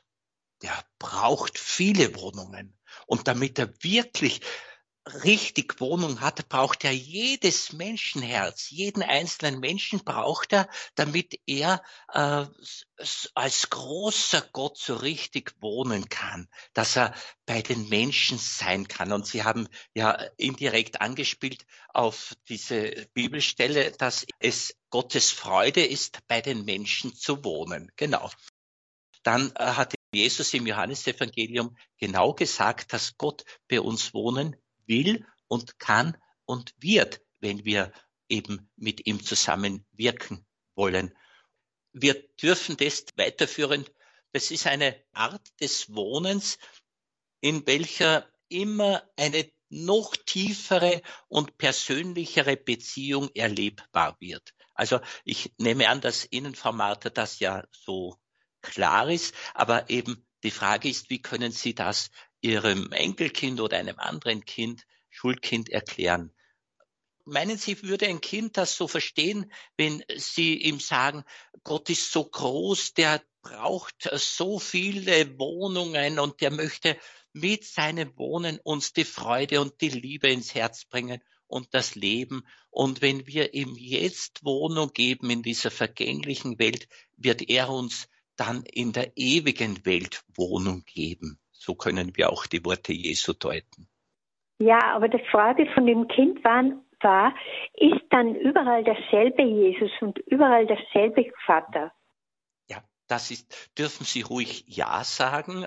der 0.62 0.84
braucht 0.98 1.58
viele 1.58 2.14
Wohnungen. 2.14 2.78
Und 3.06 3.26
damit 3.26 3.58
er 3.58 3.72
wirklich 3.82 4.40
richtig 5.24 5.80
Wohnung 5.80 6.20
hat, 6.20 6.48
braucht 6.48 6.84
er 6.84 6.92
jedes 6.92 7.72
Menschenherz, 7.72 8.70
jeden 8.70 9.02
einzelnen 9.02 9.60
Menschen 9.60 10.04
braucht 10.04 10.52
er, 10.52 10.68
damit 10.94 11.40
er 11.46 11.82
äh, 12.12 12.46
als 13.34 13.70
großer 13.70 14.48
Gott 14.52 14.78
so 14.78 14.96
richtig 14.96 15.54
wohnen 15.60 16.08
kann, 16.08 16.48
dass 16.72 16.96
er 16.96 17.14
bei 17.46 17.62
den 17.62 17.88
Menschen 17.88 18.38
sein 18.38 18.88
kann. 18.88 19.12
Und 19.12 19.26
Sie 19.26 19.44
haben 19.44 19.68
ja 19.94 20.12
indirekt 20.36 21.00
angespielt 21.00 21.66
auf 21.88 22.34
diese 22.48 23.06
Bibelstelle, 23.14 23.92
dass 23.92 24.26
es 24.38 24.74
Gottes 24.90 25.30
Freude 25.30 25.84
ist, 25.84 26.18
bei 26.28 26.40
den 26.40 26.64
Menschen 26.64 27.14
zu 27.14 27.44
wohnen. 27.44 27.90
Genau. 27.96 28.30
Dann 29.22 29.52
äh, 29.56 29.64
hat 29.64 29.94
Jesus 30.12 30.54
im 30.54 30.66
Johannesevangelium 30.66 31.76
genau 31.98 32.34
gesagt, 32.34 32.92
dass 32.92 33.16
Gott 33.16 33.44
bei 33.68 33.80
uns 33.80 34.12
wohnen 34.14 34.56
will 34.90 35.24
und 35.48 35.78
kann 35.78 36.18
und 36.44 36.74
wird, 36.78 37.22
wenn 37.38 37.64
wir 37.64 37.92
eben 38.28 38.70
mit 38.76 39.06
ihm 39.06 39.24
zusammenwirken 39.24 40.44
wollen. 40.74 41.16
Wir 41.92 42.14
dürfen 42.42 42.76
das 42.76 43.06
weiterführen. 43.16 43.86
Das 44.32 44.50
ist 44.50 44.66
eine 44.66 45.02
Art 45.12 45.48
des 45.60 45.94
Wohnens, 45.94 46.58
in 47.40 47.66
welcher 47.66 48.28
immer 48.48 49.02
eine 49.16 49.50
noch 49.70 50.16
tiefere 50.16 51.00
und 51.28 51.56
persönlichere 51.56 52.56
Beziehung 52.56 53.30
erlebbar 53.34 54.16
wird. 54.20 54.52
Also 54.74 55.00
ich 55.24 55.52
nehme 55.58 55.88
an, 55.88 56.00
dass 56.00 56.26
Ihnen, 56.30 56.54
Frau 56.54 56.72
Martha, 56.72 57.10
das 57.10 57.38
ja 57.38 57.64
so 57.70 58.16
klar 58.62 59.08
ist, 59.08 59.34
aber 59.54 59.88
eben 59.88 60.26
die 60.42 60.50
Frage 60.50 60.88
ist, 60.88 61.10
wie 61.10 61.22
können 61.22 61.52
Sie 61.52 61.74
das 61.74 62.10
Ihrem 62.40 62.92
Enkelkind 62.92 63.60
oder 63.60 63.76
einem 63.76 63.98
anderen 63.98 64.44
Kind, 64.44 64.86
Schulkind 65.08 65.68
erklären? 65.68 66.32
Meinen 67.24 67.58
Sie, 67.58 67.82
würde 67.82 68.06
ein 68.06 68.20
Kind 68.20 68.56
das 68.56 68.76
so 68.76 68.88
verstehen, 68.88 69.52
wenn 69.76 70.02
Sie 70.16 70.56
ihm 70.56 70.80
sagen, 70.80 71.24
Gott 71.64 71.90
ist 71.90 72.10
so 72.10 72.24
groß, 72.24 72.94
der 72.94 73.22
braucht 73.42 74.10
so 74.14 74.58
viele 74.58 75.38
Wohnungen 75.38 76.18
und 76.18 76.40
der 76.40 76.50
möchte 76.50 76.98
mit 77.32 77.64
seinem 77.64 78.16
Wohnen 78.16 78.58
uns 78.62 78.92
die 78.92 79.04
Freude 79.04 79.60
und 79.60 79.80
die 79.80 79.90
Liebe 79.90 80.28
ins 80.28 80.54
Herz 80.54 80.84
bringen 80.84 81.22
und 81.46 81.68
das 81.72 81.94
Leben. 81.94 82.46
Und 82.70 83.02
wenn 83.02 83.26
wir 83.26 83.54
ihm 83.54 83.76
jetzt 83.76 84.44
Wohnung 84.44 84.92
geben 84.92 85.30
in 85.30 85.42
dieser 85.42 85.70
vergänglichen 85.70 86.58
Welt, 86.58 86.88
wird 87.16 87.48
er 87.48 87.68
uns 87.68 88.08
dann 88.36 88.64
in 88.64 88.92
der 88.92 89.16
ewigen 89.16 89.84
Welt 89.84 90.24
Wohnung 90.34 90.84
geben. 90.86 91.38
So 91.60 91.74
können 91.74 92.16
wir 92.16 92.32
auch 92.32 92.46
die 92.46 92.64
Worte 92.64 92.94
Jesu 92.94 93.34
deuten. 93.34 93.86
Ja, 94.58 94.94
aber 94.94 95.08
die 95.08 95.22
Frage 95.30 95.66
von 95.74 95.86
dem 95.86 96.08
Kind 96.08 96.42
war, 96.42 96.64
war 97.02 97.34
ist 97.74 98.02
dann 98.08 98.34
überall 98.34 98.82
derselbe 98.82 99.42
Jesus 99.42 99.90
und 100.00 100.18
überall 100.20 100.66
derselbe 100.66 101.30
Vater? 101.44 101.92
Ja, 102.68 102.82
das 103.08 103.30
ist, 103.30 103.72
dürfen 103.78 104.04
Sie 104.04 104.22
ruhig 104.22 104.64
Ja 104.68 105.04
sagen. 105.04 105.66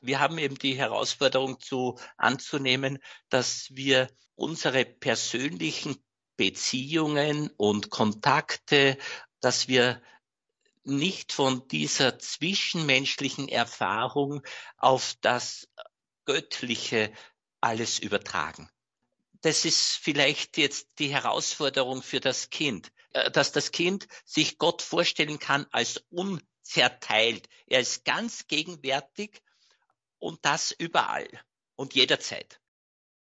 Wir 0.00 0.20
haben 0.20 0.38
eben 0.38 0.54
die 0.54 0.74
Herausforderung 0.74 1.58
zu 1.58 1.98
anzunehmen, 2.16 2.98
dass 3.28 3.70
wir 3.74 4.08
unsere 4.36 4.84
persönlichen 4.84 5.96
Beziehungen 6.36 7.50
und 7.56 7.90
Kontakte, 7.90 8.96
dass 9.40 9.66
wir 9.66 10.00
nicht 10.84 11.32
von 11.32 11.66
dieser 11.68 12.18
zwischenmenschlichen 12.18 13.48
Erfahrung 13.48 14.42
auf 14.76 15.14
das 15.20 15.68
Göttliche 16.24 17.12
alles 17.60 17.98
übertragen. 17.98 18.70
Das 19.42 19.64
ist 19.64 19.96
vielleicht 19.96 20.56
jetzt 20.56 20.98
die 20.98 21.12
Herausforderung 21.12 22.02
für 22.02 22.20
das 22.20 22.50
Kind, 22.50 22.92
äh, 23.10 23.30
dass 23.30 23.52
das 23.52 23.72
Kind 23.72 24.06
sich 24.24 24.58
Gott 24.58 24.82
vorstellen 24.82 25.38
kann 25.38 25.66
als 25.72 26.04
unzerteilt. 26.10 27.48
Er 27.66 27.80
ist 27.80 28.04
ganz 28.04 28.46
gegenwärtig 28.46 29.42
und 30.18 30.44
das 30.44 30.70
überall 30.70 31.28
und 31.74 31.94
jederzeit. 31.94 32.60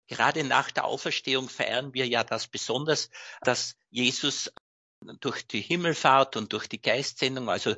Gerade 0.08 0.44
nach 0.44 0.72
der 0.72 0.86
Auferstehung 0.86 1.50
feiern 1.50 1.94
wir 1.94 2.08
ja 2.08 2.24
das 2.24 2.48
besonders, 2.48 3.10
dass 3.42 3.76
Jesus 3.90 4.52
durch 5.20 5.46
die 5.48 5.62
Himmelfahrt 5.62 6.36
und 6.36 6.54
durch 6.54 6.68
die 6.68 6.82
Geistsendung, 6.82 7.50
also 7.50 7.76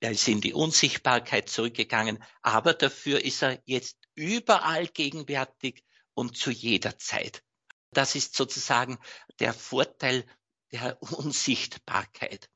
er 0.00 0.10
ist 0.10 0.28
in 0.28 0.40
die 0.40 0.52
Unsichtbarkeit 0.52 1.48
zurückgegangen, 1.48 2.22
aber 2.42 2.74
dafür 2.74 3.24
ist 3.24 3.42
er 3.42 3.60
jetzt 3.64 3.96
überall 4.14 4.86
gegenwärtig 4.86 5.84
und 6.14 6.36
zu 6.36 6.50
jeder 6.50 6.98
Zeit. 6.98 7.42
Das 7.92 8.14
ist 8.14 8.36
sozusagen 8.36 8.98
der 9.38 9.54
Vorteil 9.54 10.26
der 10.72 11.00
Unsichtbarkeit. 11.00 12.50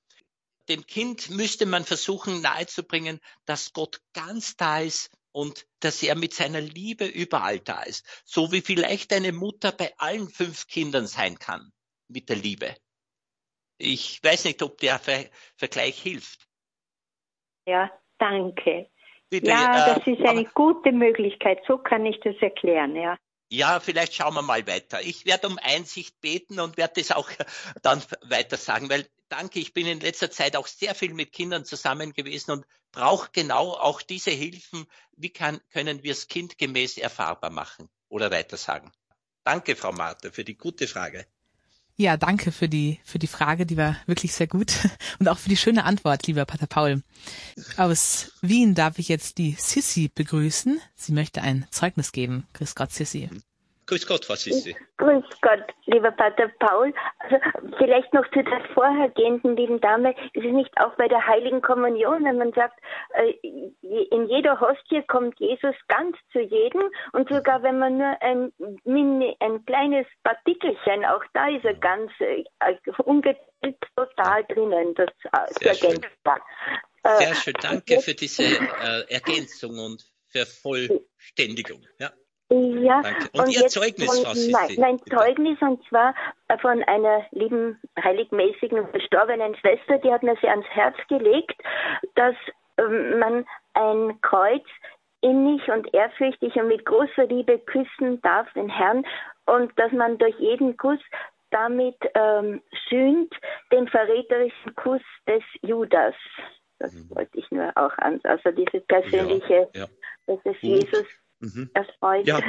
Dem 0.68 0.86
Kind 0.86 1.30
müsste 1.30 1.66
man 1.66 1.84
versuchen 1.84 2.42
nahezubringen, 2.42 3.20
dass 3.44 3.72
Gott 3.72 4.00
ganz 4.12 4.56
da 4.56 4.80
ist 4.80 5.10
und 5.32 5.66
dass 5.80 6.02
er 6.02 6.14
mit 6.14 6.34
seiner 6.34 6.60
Liebe 6.60 7.06
überall 7.06 7.60
da 7.60 7.82
ist. 7.82 8.04
So 8.24 8.52
wie 8.52 8.60
vielleicht 8.60 9.12
eine 9.12 9.32
Mutter 9.32 9.72
bei 9.72 9.94
allen 9.98 10.28
fünf 10.28 10.66
Kindern 10.66 11.06
sein 11.06 11.38
kann 11.38 11.72
mit 12.08 12.28
der 12.28 12.36
Liebe. 12.36 12.76
Ich 13.80 14.22
weiß 14.22 14.44
nicht, 14.44 14.62
ob 14.62 14.78
der 14.78 14.98
Ver 14.98 15.24
Vergleich 15.56 16.00
hilft. 16.00 16.46
Ja, 17.66 17.90
danke. 18.18 18.90
Bitte, 19.30 19.48
ja, 19.48 19.94
das 19.94 20.06
äh, 20.06 20.12
ist 20.12 20.26
eine 20.26 20.44
gute 20.44 20.92
Möglichkeit. 20.92 21.60
So 21.66 21.78
kann 21.78 22.04
ich 22.04 22.20
das 22.20 22.36
erklären, 22.40 22.96
ja. 22.96 23.16
Ja, 23.52 23.80
vielleicht 23.80 24.14
schauen 24.14 24.34
wir 24.34 24.42
mal 24.42 24.66
weiter. 24.66 25.00
Ich 25.02 25.24
werde 25.24 25.48
um 25.48 25.58
Einsicht 25.60 26.20
beten 26.20 26.60
und 26.60 26.76
werde 26.76 27.00
das 27.00 27.10
auch 27.10 27.30
dann 27.82 28.02
weiter 28.22 28.56
sagen, 28.56 28.90
weil 28.90 29.06
danke, 29.28 29.60
ich 29.60 29.72
bin 29.72 29.86
in 29.86 30.00
letzter 30.00 30.30
Zeit 30.30 30.56
auch 30.56 30.66
sehr 30.66 30.94
viel 30.94 31.14
mit 31.14 31.32
Kindern 31.32 31.64
zusammen 31.64 32.12
gewesen 32.12 32.52
und 32.52 32.66
brauche 32.92 33.30
genau 33.32 33.72
auch 33.72 34.02
diese 34.02 34.30
Hilfen. 34.30 34.86
Wie 35.16 35.30
kann, 35.30 35.60
können 35.70 36.02
wir 36.02 36.12
es 36.12 36.28
kindgemäß 36.28 36.98
erfahrbar 36.98 37.50
machen 37.50 37.88
oder 38.08 38.30
weiter 38.30 38.56
sagen? 38.56 38.92
Danke, 39.42 39.74
Frau 39.74 39.92
Martha, 39.92 40.30
für 40.30 40.44
die 40.44 40.56
gute 40.56 40.86
Frage. 40.86 41.26
Ja, 42.00 42.16
danke 42.16 42.50
für 42.50 42.66
die, 42.66 42.98
für 43.04 43.18
die 43.18 43.26
Frage, 43.26 43.66
die 43.66 43.76
war 43.76 43.94
wirklich 44.06 44.32
sehr 44.32 44.46
gut. 44.46 44.72
Und 45.18 45.28
auch 45.28 45.36
für 45.36 45.50
die 45.50 45.56
schöne 45.58 45.84
Antwort, 45.84 46.26
lieber 46.26 46.46
Pater 46.46 46.66
Paul. 46.66 47.02
Aus 47.76 48.32
Wien 48.40 48.74
darf 48.74 48.98
ich 48.98 49.08
jetzt 49.08 49.36
die 49.36 49.54
Sissi 49.58 50.08
begrüßen. 50.08 50.80
Sie 50.94 51.12
möchte 51.12 51.42
ein 51.42 51.66
Zeugnis 51.70 52.12
geben. 52.12 52.46
Grüß 52.54 52.74
Gott, 52.74 52.90
Sissi. 52.90 53.28
Grüß 53.90 54.06
Gott, 54.06 54.28
was 54.28 54.46
ist 54.46 54.62
sie? 54.62 54.76
Grüß 54.98 55.24
Gott, 55.40 55.64
lieber 55.86 56.12
Pater 56.12 56.46
Paul. 56.60 56.94
Also 57.18 57.38
vielleicht 57.76 58.14
noch 58.14 58.24
zu 58.30 58.40
der 58.44 58.60
vorhergehenden 58.72 59.56
lieben 59.56 59.80
Dame. 59.80 60.14
Ist 60.32 60.44
es 60.44 60.52
nicht 60.52 60.70
auch 60.76 60.94
bei 60.94 61.08
der 61.08 61.26
Heiligen 61.26 61.60
Kommunion, 61.60 62.24
wenn 62.24 62.38
man 62.38 62.52
sagt, 62.52 62.78
äh, 63.14 63.32
in 63.82 64.28
jeder 64.28 64.60
Hostie 64.60 65.02
kommt 65.08 65.40
Jesus 65.40 65.74
ganz 65.88 66.16
zu 66.30 66.38
jedem 66.38 66.82
und 67.14 67.28
sogar 67.28 67.64
wenn 67.64 67.80
man 67.80 67.98
nur 67.98 68.16
ein, 68.22 68.52
Mini, 68.84 69.36
ein 69.40 69.64
kleines 69.66 70.06
Partikelchen, 70.22 71.04
auch 71.04 71.24
da 71.34 71.48
ist 71.48 71.64
er 71.64 71.74
ganz 71.74 72.12
äh, 72.20 72.44
ungeteilt 73.02 73.76
total 73.96 74.44
drinnen. 74.44 74.94
Das 74.94 75.08
äh, 75.32 75.52
Sehr 75.64 75.74
schön. 75.74 76.00
Sehr 77.18 77.34
schön, 77.34 77.54
danke 77.60 78.00
für 78.00 78.14
diese 78.14 78.44
äh, 78.44 79.12
Ergänzung 79.12 79.80
und 79.80 80.04
Vervollständigung. 80.28 81.84
Ja. 81.98 82.12
Ja, 82.52 83.00
Danke. 83.02 83.28
Und, 83.32 83.40
und 83.40 83.48
Ihr 83.50 83.60
jetzt, 83.60 83.74
Zeugnis, 83.74 84.22
Frau 84.22 84.32
Sissi, 84.32 84.50
Mein, 84.50 84.74
mein 84.78 84.98
Zeugnis, 85.06 85.58
und 85.60 85.82
zwar 85.88 86.14
von 86.60 86.82
einer 86.84 87.24
lieben, 87.30 87.80
heiligmäßigen, 88.02 88.88
verstorbenen 88.88 89.54
Schwester, 89.56 89.98
die 89.98 90.10
hat 90.10 90.24
mir 90.24 90.36
sehr 90.40 90.50
ans 90.50 90.66
Herz 90.70 90.96
gelegt, 91.08 91.60
dass 92.16 92.34
ähm, 92.76 93.20
man 93.20 93.46
ein 93.74 94.20
Kreuz 94.22 94.64
innig 95.20 95.68
und 95.68 95.94
ehrfürchtig 95.94 96.56
und 96.56 96.68
mit 96.68 96.84
großer 96.86 97.26
Liebe 97.26 97.58
küssen 97.58 98.20
darf, 98.22 98.52
den 98.54 98.68
Herrn, 98.68 99.06
und 99.46 99.78
dass 99.78 99.92
man 99.92 100.18
durch 100.18 100.36
jeden 100.40 100.76
Kuss 100.76 101.00
damit 101.50 101.96
ähm, 102.14 102.62
sühnt 102.88 103.32
den 103.70 103.86
verräterischen 103.86 104.74
Kuss 104.74 105.02
des 105.28 105.42
Judas. 105.62 106.14
Das 106.80 106.94
mhm. 106.94 107.14
wollte 107.14 107.38
ich 107.38 107.48
nur 107.50 107.70
auch 107.76 107.96
an, 107.98 108.20
also 108.24 108.50
diese 108.50 108.80
persönliche, 108.80 109.68
ja, 109.74 109.82
ja. 109.82 109.86
dass 110.26 110.38
es 110.44 110.60
Gut. 110.60 110.62
Jesus 110.62 111.06
Mhm. 111.40 111.70
erfreut. 111.74 112.26
Ja, 112.26 112.42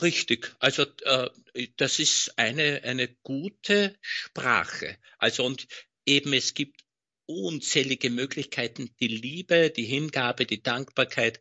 richtig. 0.00 0.54
Also 0.58 0.86
äh, 1.02 1.28
das 1.76 1.98
ist 1.98 2.38
eine, 2.38 2.82
eine 2.84 3.08
gute 3.22 3.96
Sprache. 4.00 4.96
Also 5.18 5.44
und 5.44 5.66
eben 6.06 6.32
es 6.32 6.54
gibt 6.54 6.82
unzählige 7.26 8.10
Möglichkeiten, 8.10 8.90
die 9.00 9.08
Liebe, 9.08 9.70
die 9.70 9.84
Hingabe, 9.84 10.46
die 10.46 10.62
Dankbarkeit 10.62 11.40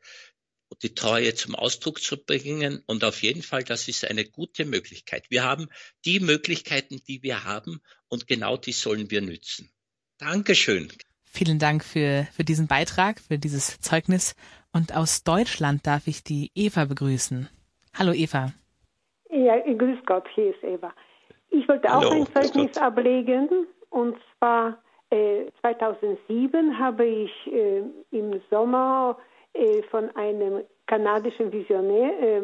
und 0.69 0.83
die 0.83 0.93
Treue 0.93 1.35
zum 1.35 1.55
Ausdruck 1.55 2.01
zu 2.01 2.17
bringen. 2.17 2.81
Und 2.85 3.03
auf 3.03 3.21
jeden 3.21 3.43
Fall, 3.43 3.63
das 3.63 3.87
ist 3.87 4.05
eine 4.05 4.25
gute 4.25 4.65
Möglichkeit. 4.65 5.25
Wir 5.29 5.43
haben 5.43 5.67
die 6.05 6.19
Möglichkeiten, 6.19 7.01
die 7.07 7.23
wir 7.23 7.43
haben, 7.43 7.81
und 8.07 8.27
genau 8.27 8.57
die 8.57 8.71
sollen 8.71 9.11
wir 9.11 9.21
nützen. 9.21 9.69
Dankeschön. 10.17 10.91
Vielen 11.23 11.59
Dank 11.59 11.83
für, 11.83 12.27
für 12.33 12.43
diesen 12.43 12.67
Beitrag, 12.67 13.19
für 13.21 13.39
dieses 13.39 13.79
Zeugnis. 13.79 14.35
Und 14.73 14.95
aus 14.95 15.23
Deutschland 15.23 15.85
darf 15.85 16.07
ich 16.07 16.23
die 16.23 16.51
Eva 16.55 16.85
begrüßen. 16.85 17.49
Hallo 17.97 18.13
Eva. 18.13 18.53
Ja, 19.29 19.59
grüß 19.59 19.99
Gott, 20.05 20.27
hier 20.33 20.55
ist 20.55 20.63
Eva. 20.63 20.93
Ich 21.49 21.67
wollte 21.67 21.93
auch 21.93 22.09
ein 22.09 22.25
Zeugnis 22.27 22.77
ablegen 22.77 23.67
und 23.89 24.15
zwar 24.37 24.77
äh, 25.09 25.45
2007 25.59 26.79
habe 26.79 27.05
ich 27.05 27.31
äh, 27.47 27.83
im 28.11 28.41
Sommer 28.49 29.17
äh, 29.53 29.83
von 29.83 30.09
einem 30.15 30.63
kanadischen 30.87 31.51
Visionär 31.51 32.11
äh, 32.21 32.41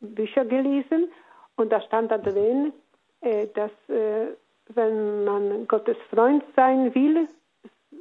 Bücher 0.00 0.44
gelesen 0.44 1.08
und 1.56 1.70
da 1.70 1.80
stand 1.82 2.10
da 2.10 2.18
drin, 2.18 2.72
äh, 3.20 3.46
dass 3.54 3.70
äh, 3.88 4.34
wenn 4.74 5.24
man 5.24 5.68
Gottes 5.68 5.96
Freund 6.10 6.42
sein 6.56 6.92
will, 6.94 7.28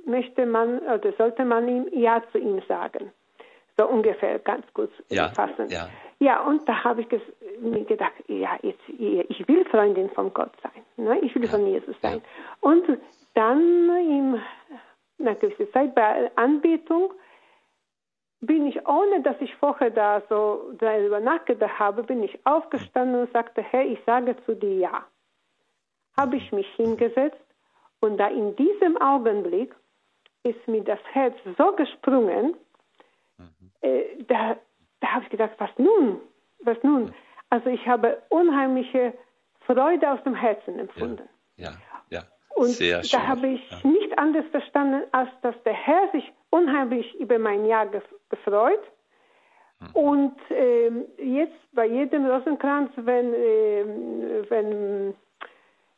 möchte 0.06 0.46
man 0.48 0.80
oder 0.80 1.14
sollte 1.18 1.46
man 1.46 1.68
ihm 1.68 1.88
Ja 1.92 2.24
zu 2.32 2.40
ihm 2.40 2.62
sagen. 2.68 3.12
So 3.78 3.88
ungefähr 3.88 4.40
ganz 4.40 4.66
gut 4.74 4.92
ja, 5.10 5.30
fassen. 5.30 5.68
Ja. 5.70 5.90
ja, 6.20 6.42
und 6.42 6.68
da 6.70 6.84
habe 6.84 7.02
ich 7.02 7.08
mir 7.60 7.84
gedacht, 7.86 8.14
ja, 8.28 8.58
jetzt, 8.62 8.88
ich 8.88 9.48
will 9.48 9.66
Freundin 9.66 10.10
von 10.12 10.34
Gott 10.34 10.52
sein. 10.62 10.84
Ne? 10.98 11.20
Ich 11.20 11.34
will 11.34 11.46
ja, 11.46 11.50
von 11.50 11.66
Jesus 11.66 11.96
sein. 12.02 12.22
Ja. 12.24 12.70
Und 12.70 12.86
dann 13.34 13.90
in 13.98 14.42
einer 15.20 15.36
gewissen 15.36 15.72
Zeit 15.72 15.96
bei 15.96 16.32
Anbetung 16.36 17.14
bin 18.42 18.68
ich, 18.68 18.88
ohne 18.88 19.22
dass 19.22 19.38
ich 19.40 19.56
vorher 19.56 19.90
da 19.90 20.22
so 20.30 20.74
darüber 20.78 21.20
nachgedacht 21.20 21.80
habe, 21.80 22.04
bin 22.04 22.22
ich 22.24 22.38
aufgestanden 22.46 23.22
und 23.22 23.32
sagte, 23.32 23.62
Herr, 23.62 23.86
ich 23.86 24.00
sage 24.06 24.36
zu 24.46 24.56
dir 24.56 24.76
Ja. 24.76 25.06
Habe 26.16 26.36
ich 26.36 26.52
mich 26.52 26.68
hingesetzt 26.76 27.42
und 28.02 28.18
da 28.18 28.28
in 28.28 28.56
diesem 28.56 29.02
Augenblick 29.02 29.74
ist 30.44 30.68
mir 30.68 30.84
das 30.84 31.00
Herz 31.14 31.36
so 31.58 31.72
gesprungen. 31.72 32.56
Äh, 33.84 34.24
da, 34.28 34.58
da 35.02 35.08
habe 35.08 35.24
ich 35.26 35.30
gedacht, 35.30 35.52
was 35.58 35.70
nun? 35.78 36.20
Was 36.62 36.78
nun? 36.84 37.14
Also 37.50 37.70
ich 37.70 37.86
habe 37.88 38.22
unheimliche 38.30 39.14
Freude 39.66 40.12
aus 40.12 40.24
dem 40.24 40.36
Herzen 40.36 40.80
empfunden. 40.80 41.30
Ja, 41.56 41.72
ja. 42.10 42.20
ja. 42.20 42.24
Und 42.56 42.70
Sehr 42.70 42.98
da 42.98 43.04
schön. 43.04 43.28
habe 43.28 43.48
ich 43.48 43.72
ja. 43.72 43.90
nicht 43.90 44.18
anders 44.18 44.46
verstanden, 44.52 45.04
als 45.12 45.30
dass 45.42 45.56
der 45.64 45.74
Herr 45.74 46.10
sich 46.12 46.32
unheimlich 46.50 47.14
über 47.20 47.40
mein 47.40 47.66
Jahr 47.66 47.88
gefreut. 48.30 48.82
Mhm. 49.80 49.90
Und 49.94 50.36
ähm, 50.50 51.06
jetzt 51.18 51.74
bei 51.74 51.86
jedem 51.86 52.26
Rosenkranz, 52.26 52.92
wenn, 52.96 53.34
äh, 53.34 54.50
wenn, 54.50 55.16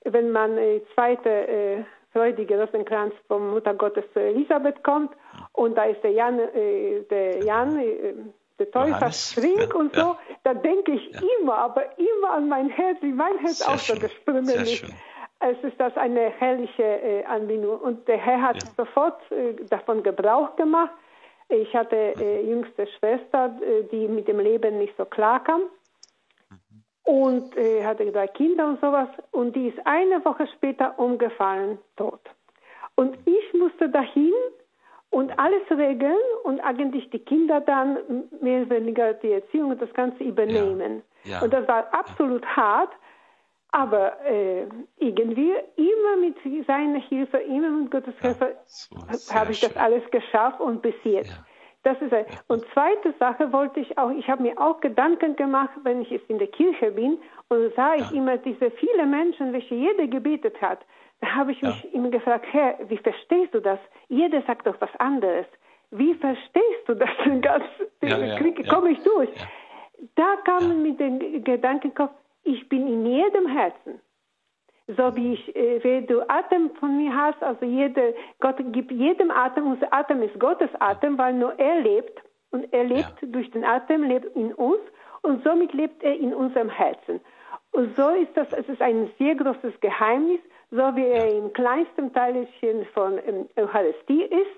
wenn 0.03 0.31
man 0.31 0.57
äh, 0.57 0.81
zweite 0.93 1.29
äh, 1.29 1.83
freudige 2.15 2.59
Rosenkranz 2.59 3.13
vom 3.27 3.51
Mutter 3.51 3.73
Gottes 3.73 4.05
zu 4.13 4.21
Elisabeth 4.21 4.81
kommt 4.83 5.11
und 5.51 5.75
da 5.75 5.83
ist 5.83 6.01
der 6.01 6.11
Jan, 6.11 6.39
äh, 6.39 7.01
der 7.09 7.43
Jan, 7.43 7.77
äh, 7.77 8.13
der 8.57 8.71
Täufer 8.71 9.11
springt 9.11 9.73
ja, 9.73 9.75
und 9.75 9.93
so, 9.93 10.01
ja. 10.01 10.17
da 10.43 10.53
denke 10.53 10.93
ich 10.93 11.11
ja. 11.11 11.19
immer, 11.39 11.57
aber 11.57 11.83
immer 11.97 12.31
an 12.31 12.47
mein 12.47 12.69
Herz, 12.69 12.97
wie 13.01 13.11
mein 13.11 13.37
Herz 13.39 13.59
Sehr 13.59 13.73
auch 13.73 13.77
so 13.77 13.95
gesprungen 13.95 14.47
ist. 14.47 14.77
Schön. 14.77 14.93
Es 15.41 15.61
ist 15.63 15.77
das 15.77 15.95
eine 15.97 16.29
herrliche 16.29 16.83
äh, 16.83 17.25
Anbindung 17.25 17.79
und 17.79 18.07
der 18.07 18.17
Herr 18.17 18.41
hat 18.41 18.61
sofort 18.77 19.19
äh, 19.31 19.53
davon 19.69 20.01
Gebrauch 20.01 20.55
gemacht. 20.55 20.91
Ich 21.49 21.75
hatte 21.75 21.95
äh, 21.95 22.49
jüngste 22.49 22.87
Schwester, 22.97 23.53
äh, 23.61 23.83
die 23.91 24.07
mit 24.07 24.29
dem 24.29 24.39
Leben 24.39 24.77
nicht 24.77 24.95
so 24.97 25.03
klar 25.03 25.43
kam 25.43 25.63
und 27.05 27.55
äh, 27.55 27.85
hatte 27.85 28.11
drei 28.11 28.27
Kinder 28.27 28.67
und 28.67 28.81
sowas 28.81 29.07
und 29.31 29.55
die 29.55 29.67
ist 29.67 29.79
eine 29.85 30.23
Woche 30.25 30.47
später 30.55 30.97
umgefallen, 30.99 31.77
tot. 31.95 32.19
Und 32.95 33.17
ich 33.25 33.53
musste 33.53 33.89
dahin 33.89 34.33
und 35.11 35.37
alles 35.37 35.61
regeln 35.69 36.17
und 36.43 36.59
eigentlich 36.61 37.09
die 37.11 37.19
Kinder 37.19 37.61
dann 37.61 37.97
mehr 38.41 38.63
oder 38.63 38.77
weniger 38.77 39.13
die 39.13 39.33
Erziehung 39.33 39.71
und 39.71 39.81
das 39.81 39.93
Ganze 39.93 40.23
übernehmen. 40.23 41.03
Ja, 41.23 41.33
ja, 41.33 41.41
und 41.41 41.53
das 41.53 41.67
war 41.67 41.93
absolut 41.93 42.43
ja. 42.43 42.55
hart, 42.55 42.93
aber 43.71 44.19
äh, 44.25 44.65
irgendwie 44.97 45.53
immer 45.75 46.17
mit 46.19 46.65
seiner 46.65 46.99
Hilfe, 46.99 47.37
immer 47.37 47.69
mit 47.69 47.91
Gottes 47.91 48.15
Hilfe 48.19 48.55
so, 48.65 49.33
habe 49.33 49.51
ich 49.51 49.59
das 49.59 49.75
alles 49.77 50.03
geschafft 50.11 50.59
und 50.59 50.81
bis 50.81 50.95
jetzt. 51.03 51.39
Das 51.85 52.01
ist 52.01 52.11
ein. 52.11 52.25
Und 52.47 52.65
zweite 52.73 53.13
Sache 53.19 53.53
wollte 53.53 53.79
ich 53.79 53.95
auch, 53.99 54.09
ich 54.09 54.27
habe 54.27 54.41
mir 54.41 54.59
auch 54.59 54.81
Gedanken 54.81 55.35
gemacht, 55.35 55.69
wenn 55.83 56.01
ich 56.01 56.09
jetzt 56.09 56.27
in 56.31 56.39
der 56.39 56.47
Kirche 56.47 56.89
bin 56.91 57.19
und 57.49 57.75
sah 57.75 57.93
ich 57.93 58.09
ja. 58.09 58.17
immer 58.17 58.37
diese 58.37 58.71
viele 58.71 59.05
Menschen, 59.05 59.53
welche 59.53 59.75
jeder 59.75 60.07
gebetet 60.07 60.59
hat. 60.59 60.79
Da 61.21 61.27
habe 61.35 61.51
ich 61.51 61.61
mich 61.61 61.83
ja. 61.83 61.89
immer 61.93 62.09
gefragt, 62.09 62.47
Herr, 62.51 62.79
wie 62.89 62.97
verstehst 62.97 63.53
du 63.53 63.59
das? 63.59 63.77
Jeder 64.09 64.41
sagt 64.47 64.65
doch 64.65 64.81
was 64.81 64.89
anderes. 64.97 65.45
Wie 65.91 66.15
verstehst 66.15 66.87
du 66.87 66.95
das? 66.95 67.09
Ganz, 67.41 67.65
ja, 68.01 68.17
ja, 68.17 68.35
Krieg, 68.37 68.67
komme 68.67 68.89
ich 68.89 69.03
durch. 69.03 69.29
Da 70.15 70.37
kam 70.43 70.81
mit 70.81 70.99
dem 70.99 71.43
Gedankenkopf, 71.43 72.13
ich 72.45 72.67
bin 72.67 72.87
in 72.87 73.05
jedem 73.05 73.45
Herzen 73.47 74.01
so 74.87 75.15
wie 75.15 75.33
ich, 75.33 75.55
äh, 75.55 75.83
wie 75.83 76.05
du 76.05 76.21
Atem 76.29 76.71
von 76.79 76.97
mir 76.97 77.15
hast, 77.15 77.41
also 77.41 77.65
jede, 77.65 78.13
Gott 78.39 78.57
gibt 78.71 78.91
jedem 78.91 79.31
Atem, 79.31 79.71
unser 79.71 79.91
Atem 79.93 80.21
ist 80.21 80.39
Gottes 80.39 80.69
Atem, 80.79 81.17
weil 81.17 81.33
nur 81.33 81.57
er 81.59 81.81
lebt 81.81 82.21
und 82.51 82.71
er 82.71 82.83
lebt 82.83 83.21
ja. 83.21 83.27
durch 83.27 83.49
den 83.51 83.63
Atem, 83.63 84.03
lebt 84.03 84.35
in 84.35 84.53
uns 84.53 84.79
und 85.23 85.43
somit 85.43 85.73
lebt 85.73 86.03
er 86.03 86.15
in 86.15 86.33
unserem 86.33 86.69
Herzen. 86.69 87.19
Und 87.71 87.95
so 87.95 88.09
ist 88.09 88.35
das, 88.35 88.53
es 88.53 88.69
ist 88.69 88.81
ein 88.81 89.09
sehr 89.17 89.35
großes 89.35 89.79
Geheimnis, 89.81 90.39
so 90.71 90.95
wie 90.95 91.07
er 91.07 91.35
im 91.35 91.51
kleinsten 91.51 92.13
Teilchen 92.13 92.85
von 92.93 93.19
ähm, 93.25 93.49
Eucharistie 93.57 94.23
ist, 94.23 94.55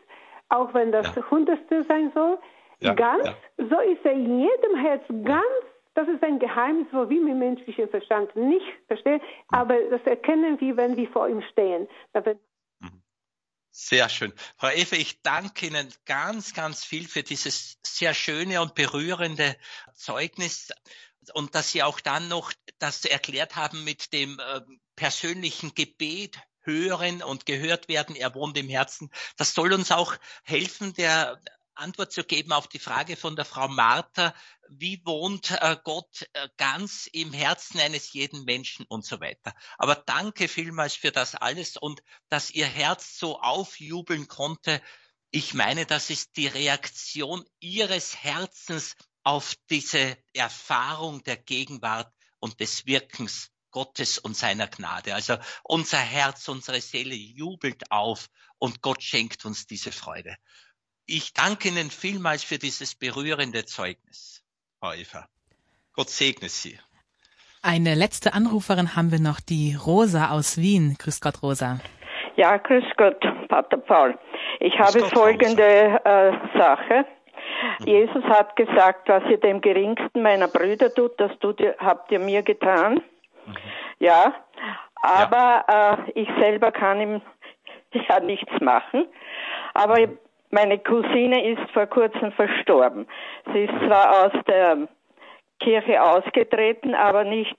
auch 0.50 0.74
wenn 0.74 0.92
das 0.92 1.16
ja. 1.16 1.24
Hundertstel 1.32 1.84
sein 1.86 2.12
soll, 2.14 2.38
ja. 2.80 2.94
ganz, 2.94 3.30
so 3.58 3.80
ist 3.80 4.06
er 4.06 4.12
in 4.12 4.40
jedem 4.40 4.76
Herz 4.76 5.04
ganz 5.24 5.44
das 5.98 6.08
ist 6.10 6.24
ein 6.24 6.38
Geheimnis, 6.38 6.88
wo 6.92 7.10
wir 7.10 7.20
mit 7.20 7.38
menschlichem 7.38 7.90
Verstand 7.90 8.36
nicht 8.36 8.68
verstehen, 8.86 9.20
aber 9.48 9.76
das 9.90 10.02
erkennen 10.04 10.62
wir, 10.62 10.78
wenn 10.78 10.96
wir 10.96 11.10
vor 11.10 11.28
ihm 11.28 11.42
stehen. 11.52 11.88
Mhm. 12.14 13.02
Sehr 13.72 14.08
schön. 14.08 14.32
Frau 14.58 14.70
Eva, 14.70 14.96
ich 14.96 15.24
danke 15.24 15.66
Ihnen 15.66 15.92
ganz, 16.06 16.54
ganz 16.54 16.86
viel 16.86 17.08
für 17.08 17.24
dieses 17.24 17.80
sehr 17.84 18.14
schöne 18.14 18.62
und 18.62 18.76
berührende 18.76 19.56
Zeugnis 19.96 20.72
und 21.34 21.56
dass 21.56 21.72
Sie 21.72 21.82
auch 21.82 22.00
dann 22.00 22.28
noch 22.28 22.54
das 22.78 23.04
erklärt 23.04 23.56
haben 23.56 23.84
mit 23.84 24.14
dem 24.14 24.40
äh, 24.40 24.62
persönlichen 24.96 25.74
Gebet 25.74 26.38
hören 26.62 27.24
und 27.24 27.48
gehört 27.48 27.88
werden. 27.88 28.16
Er 28.16 28.36
wohnt 28.36 28.56
im 28.56 28.70
Herzen. 28.70 29.10
Das 29.36 29.56
soll 29.56 29.74
uns 29.74 29.92
auch 29.92 30.16
helfen, 30.44 30.94
der 30.94 31.42
Antwort 31.80 32.12
zu 32.12 32.24
geben 32.24 32.52
auf 32.52 32.68
die 32.68 32.80
Frage 32.80 33.16
von 33.16 33.36
der 33.36 33.46
Frau 33.46 33.68
Martha, 33.68 34.34
wie 34.70 35.02
wohnt 35.06 35.52
äh, 35.52 35.78
Gott 35.84 36.28
äh, 36.34 36.50
ganz 36.58 37.08
im 37.12 37.34
Herzen 37.34 37.80
eines 37.80 38.14
jeden 38.14 38.44
Menschen 38.44 38.86
und 38.88 39.06
so 39.06 39.20
weiter. 39.20 39.54
Aber 39.78 39.96
danke 39.96 40.48
vielmals 40.48 40.96
für 40.96 41.12
das 41.12 41.36
alles 41.36 41.78
und 41.78 42.02
dass 42.30 42.52
Ihr 42.52 42.68
Herz 42.68 43.18
so 43.18 43.40
aufjubeln 43.40 44.28
konnte. 44.28 44.82
Ich 45.32 45.54
meine, 45.54 45.86
das 45.86 46.10
ist 46.10 46.36
die 46.38 46.48
Reaktion 46.48 47.46
Ihres 47.60 48.24
Herzens 48.24 48.96
auf 49.24 49.56
diese 49.70 50.18
Erfahrung 50.34 51.24
der 51.24 51.38
Gegenwart 51.38 52.14
und 52.40 52.60
des 52.60 52.86
Wirkens 52.86 53.52
Gottes 53.72 54.18
und 54.18 54.36
seiner 54.36 54.68
Gnade. 54.68 55.14
Also 55.14 55.38
unser 55.64 56.00
Herz, 56.00 56.48
unsere 56.48 56.82
Seele 56.82 57.16
jubelt 57.16 57.92
auf 57.92 58.30
und 58.58 58.82
Gott 58.82 59.04
schenkt 59.04 59.46
uns 59.46 59.68
diese 59.68 59.92
Freude. 59.92 60.36
Ich 61.10 61.34
danke 61.34 61.70
Ihnen 61.70 61.90
vielmals 61.90 62.44
für 62.44 62.58
dieses 62.58 62.94
berührende 62.94 63.64
Zeugnis, 63.64 64.44
Frau 64.78 64.92
Eva. 64.92 65.26
Gott 65.94 66.10
segne 66.10 66.50
Sie. 66.50 66.78
Eine 67.64 67.96
letzte 67.96 68.34
Anruferin 68.34 68.94
haben 68.98 69.10
wir 69.10 69.22
noch, 69.22 69.40
die 69.40 69.74
Rosa 69.74 70.32
aus 70.32 70.58
Wien. 70.58 70.98
Grüß 71.00 71.22
Gott, 71.22 71.42
Rosa. 71.42 71.80
Ja, 72.36 72.58
grüß 72.58 72.84
Gott, 72.98 73.22
Pater 73.48 73.78
Paul. 73.78 74.20
Ich 74.60 74.74
grüß 74.76 74.86
habe 74.86 75.00
Gott, 75.00 75.14
folgende 75.14 75.64
äh, 75.64 76.58
Sache. 76.58 77.06
Mhm. 77.80 77.88
Jesus 77.88 78.24
hat 78.26 78.58
gesagt, 78.58 79.08
was 79.08 79.24
ihr 79.30 79.40
dem 79.40 79.62
geringsten 79.62 80.22
meiner 80.22 80.50
Brüder 80.50 80.94
tut, 80.94 81.18
das 81.22 81.32
tut 81.40 81.62
ihr, 81.62 81.74
habt 81.80 82.12
ihr 82.12 82.20
mir 82.20 82.44
getan. 82.44 82.96
Mhm. 83.46 83.56
Ja, 84.00 84.36
aber 85.02 85.64
ja. 85.70 85.94
Äh, 85.94 86.12
ich 86.16 86.28
selber 86.38 86.74
kann 86.74 87.00
ihm 87.00 87.22
ja 88.10 88.20
nichts 88.20 88.52
machen. 88.60 89.08
Aber 89.74 90.02
mhm. 90.02 90.18
Meine 90.50 90.80
Cousine 90.80 91.52
ist 91.52 91.72
vor 91.72 91.88
kurzem 91.88 92.32
verstorben. 92.32 93.08
Sie 93.54 93.66
ist 93.66 93.74
zwar 93.86 94.26
aus 94.26 94.44
der 94.48 94.88
Kirche 95.60 96.02
ausgetreten, 96.02 96.96
aber 96.96 97.24
nicht, 97.24 97.56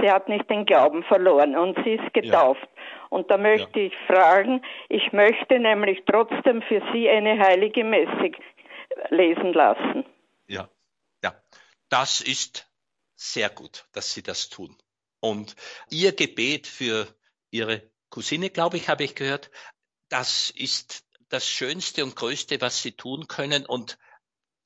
sie 0.00 0.10
hat 0.10 0.28
nicht 0.28 0.48
den 0.50 0.66
Glauben 0.66 1.04
verloren 1.04 1.56
und 1.56 1.78
sie 1.84 1.94
ist 1.94 2.12
getauft. 2.12 2.62
Ja. 2.62 3.08
Und 3.10 3.30
da 3.30 3.36
möchte 3.36 3.78
ja. 3.78 3.86
ich 3.86 3.96
fragen, 4.06 4.62
ich 4.88 5.12
möchte 5.12 5.58
nämlich 5.58 6.02
trotzdem 6.06 6.62
für 6.62 6.82
sie 6.92 7.08
eine 7.08 7.38
heilige 7.38 7.84
Messe 7.84 8.32
lesen 9.10 9.52
lassen. 9.52 10.04
Ja, 10.48 10.68
ja, 11.22 11.34
das 11.88 12.20
ist 12.20 12.68
sehr 13.14 13.50
gut, 13.50 13.86
dass 13.92 14.12
Sie 14.14 14.22
das 14.22 14.48
tun. 14.48 14.76
Und 15.20 15.54
Ihr 15.90 16.12
Gebet 16.12 16.66
für 16.66 17.06
Ihre 17.50 17.82
Cousine, 18.10 18.50
glaube 18.50 18.76
ich, 18.76 18.88
habe 18.88 19.04
ich 19.04 19.14
gehört, 19.14 19.50
das 20.08 20.50
ist 20.50 21.04
das 21.32 21.48
Schönste 21.48 22.04
und 22.04 22.14
Größte, 22.14 22.60
was 22.60 22.82
sie 22.82 22.92
tun 22.92 23.26
können. 23.26 23.64
Und 23.64 23.98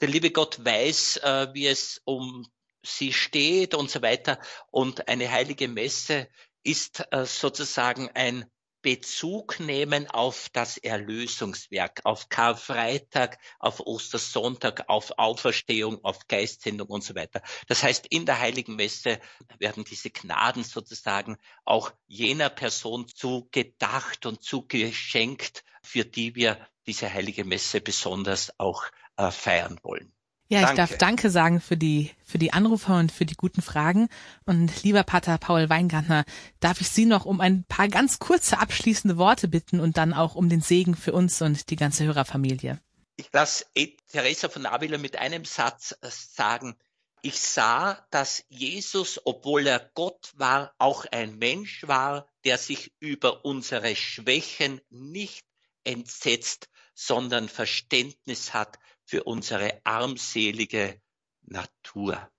der 0.00 0.08
liebe 0.08 0.30
Gott 0.30 0.64
weiß, 0.64 1.18
äh, 1.18 1.48
wie 1.54 1.66
es 1.66 2.02
um 2.04 2.46
sie 2.84 3.12
steht 3.12 3.74
und 3.74 3.90
so 3.90 4.02
weiter. 4.02 4.40
Und 4.70 5.08
eine 5.08 5.30
heilige 5.30 5.68
Messe 5.68 6.28
ist 6.64 7.04
äh, 7.12 7.24
sozusagen 7.24 8.10
ein 8.14 8.50
Bezug 8.86 9.58
nehmen 9.58 10.08
auf 10.08 10.48
das 10.52 10.76
Erlösungswerk, 10.76 12.02
auf 12.04 12.28
Karfreitag, 12.28 13.36
auf 13.58 13.80
Ostersonntag, 13.80 14.84
auf 14.86 15.18
Auferstehung, 15.18 16.04
auf 16.04 16.28
Geistsendung 16.28 16.86
und 16.86 17.02
so 17.02 17.16
weiter. 17.16 17.42
Das 17.66 17.82
heißt, 17.82 18.06
in 18.10 18.26
der 18.26 18.38
Heiligen 18.38 18.76
Messe 18.76 19.18
werden 19.58 19.82
diese 19.82 20.10
Gnaden 20.10 20.62
sozusagen 20.62 21.36
auch 21.64 21.90
jener 22.06 22.48
Person 22.48 23.08
zugedacht 23.08 24.24
und 24.24 24.44
zugeschenkt, 24.44 25.64
für 25.82 26.04
die 26.04 26.36
wir 26.36 26.64
diese 26.86 27.12
Heilige 27.12 27.44
Messe 27.44 27.80
besonders 27.80 28.52
auch 28.60 28.84
äh, 29.16 29.32
feiern 29.32 29.80
wollen. 29.82 30.15
Ja, 30.48 30.60
danke. 30.60 30.72
ich 30.72 30.76
darf 30.76 30.98
Danke 30.98 31.30
sagen 31.30 31.60
für 31.60 31.76
die, 31.76 32.12
für 32.24 32.38
die 32.38 32.52
Anrufe 32.52 32.92
und 32.92 33.10
für 33.10 33.26
die 33.26 33.34
guten 33.34 33.62
Fragen. 33.62 34.08
Und 34.44 34.82
lieber 34.84 35.02
Pater 35.02 35.38
Paul 35.38 35.68
Weingartner, 35.68 36.24
darf 36.60 36.80
ich 36.80 36.88
Sie 36.88 37.04
noch 37.04 37.24
um 37.24 37.40
ein 37.40 37.64
paar 37.64 37.88
ganz 37.88 38.18
kurze 38.20 38.58
abschließende 38.58 39.16
Worte 39.16 39.48
bitten 39.48 39.80
und 39.80 39.96
dann 39.96 40.14
auch 40.14 40.36
um 40.36 40.48
den 40.48 40.60
Segen 40.60 40.94
für 40.94 41.12
uns 41.12 41.42
und 41.42 41.70
die 41.70 41.76
ganze 41.76 42.04
Hörerfamilie. 42.04 42.80
Ich 43.16 43.28
lasse 43.32 43.64
Teresa 44.12 44.48
von 44.48 44.66
Avila 44.66 44.98
mit 44.98 45.16
einem 45.16 45.44
Satz 45.44 45.96
äh, 46.02 46.08
sagen. 46.10 46.76
Ich 47.22 47.40
sah, 47.40 48.06
dass 48.10 48.44
Jesus, 48.48 49.20
obwohl 49.24 49.66
er 49.66 49.90
Gott 49.94 50.32
war, 50.36 50.74
auch 50.78 51.06
ein 51.10 51.38
Mensch 51.38 51.88
war, 51.88 52.28
der 52.44 52.56
sich 52.56 52.92
über 53.00 53.44
unsere 53.44 53.96
Schwächen 53.96 54.80
nicht 54.90 55.44
entsetzt, 55.82 56.68
sondern 56.94 57.48
Verständnis 57.48 58.54
hat 58.54 58.78
für 59.06 59.24
unsere 59.24 59.80
armselige 59.84 61.00
Natur, 61.42 62.30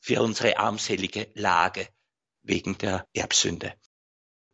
für 0.00 0.22
unsere 0.22 0.58
armselige 0.58 1.30
Lage 1.34 1.88
wegen 2.42 2.78
der 2.78 3.06
Erbsünde. 3.12 3.74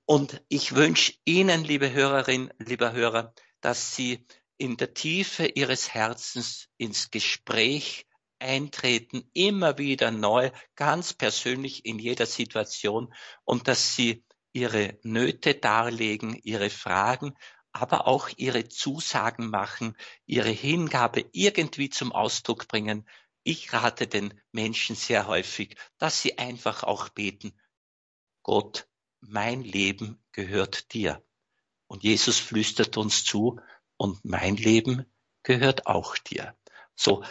Und 0.04 0.42
ich 0.48 0.74
wünsche 0.74 1.14
Ihnen, 1.24 1.64
liebe 1.64 1.92
Hörerinnen, 1.92 2.52
lieber 2.58 2.92
Hörer, 2.92 3.32
dass 3.60 3.94
Sie 3.94 4.26
in 4.58 4.76
der 4.76 4.94
Tiefe 4.94 5.46
Ihres 5.46 5.94
Herzens 5.94 6.68
ins 6.76 7.10
Gespräch 7.10 8.06
eintreten, 8.38 9.30
immer 9.32 9.78
wieder 9.78 10.10
neu, 10.10 10.50
ganz 10.74 11.14
persönlich 11.14 11.86
in 11.86 11.98
jeder 11.98 12.26
Situation 12.26 13.14
und 13.44 13.68
dass 13.68 13.94
Sie 13.94 14.24
Ihre 14.52 14.98
Nöte 15.02 15.54
darlegen, 15.54 16.34
Ihre 16.42 16.68
Fragen 16.68 17.34
aber 17.72 18.06
auch 18.06 18.28
ihre 18.36 18.68
Zusagen 18.68 19.48
machen, 19.48 19.96
ihre 20.26 20.50
Hingabe 20.50 21.24
irgendwie 21.32 21.90
zum 21.90 22.12
Ausdruck 22.12 22.68
bringen. 22.68 23.08
Ich 23.42 23.72
rate 23.72 24.06
den 24.06 24.40
Menschen 24.52 24.94
sehr 24.94 25.26
häufig, 25.26 25.76
dass 25.98 26.22
sie 26.22 26.38
einfach 26.38 26.82
auch 26.84 27.08
beten, 27.08 27.52
Gott, 28.42 28.88
mein 29.20 29.62
Leben 29.62 30.22
gehört 30.32 30.92
dir. 30.92 31.24
Und 31.86 32.02
Jesus 32.02 32.38
flüstert 32.38 32.96
uns 32.96 33.24
zu, 33.24 33.60
und 34.02 34.24
mein 34.24 34.56
Leben 34.56 35.06
gehört 35.44 35.86
auch 35.86 36.16
dir. 36.18 36.56
So 36.96 37.22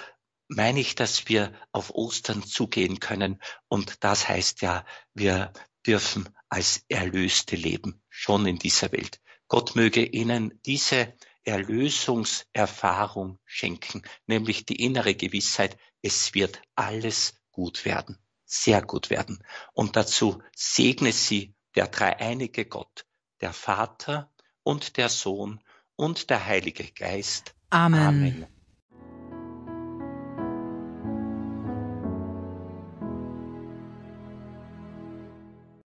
meine 0.47 0.79
ich, 0.79 0.95
dass 0.95 1.27
wir 1.27 1.53
auf 1.71 1.91
Ostern 1.91 2.43
zugehen 2.43 2.99
können. 2.99 3.41
Und 3.67 4.03
das 4.03 4.27
heißt 4.27 4.61
ja, 4.61 4.85
wir 5.13 5.51
dürfen 5.85 6.29
als 6.49 6.85
Erlöste 6.89 7.55
leben, 7.55 8.01
schon 8.09 8.45
in 8.45 8.57
dieser 8.57 8.91
Welt. 8.91 9.20
Gott 9.51 9.75
möge 9.75 10.05
Ihnen 10.05 10.57
diese 10.65 11.13
Erlösungserfahrung 11.43 13.37
schenken, 13.43 14.01
nämlich 14.25 14.65
die 14.65 14.81
innere 14.81 15.13
Gewissheit, 15.13 15.77
es 16.01 16.33
wird 16.33 16.61
alles 16.75 17.33
gut 17.51 17.83
werden, 17.83 18.17
sehr 18.45 18.81
gut 18.81 19.09
werden. 19.09 19.43
Und 19.73 19.97
dazu 19.97 20.41
segne 20.55 21.11
Sie 21.11 21.53
der 21.75 21.89
dreieinige 21.89 22.63
Gott, 22.63 23.05
der 23.41 23.51
Vater 23.51 24.33
und 24.63 24.95
der 24.95 25.09
Sohn 25.09 25.59
und 25.97 26.29
der 26.29 26.45
Heilige 26.45 26.89
Geist. 26.89 27.53
Amen. 27.71 28.07
Amen. 28.07 28.60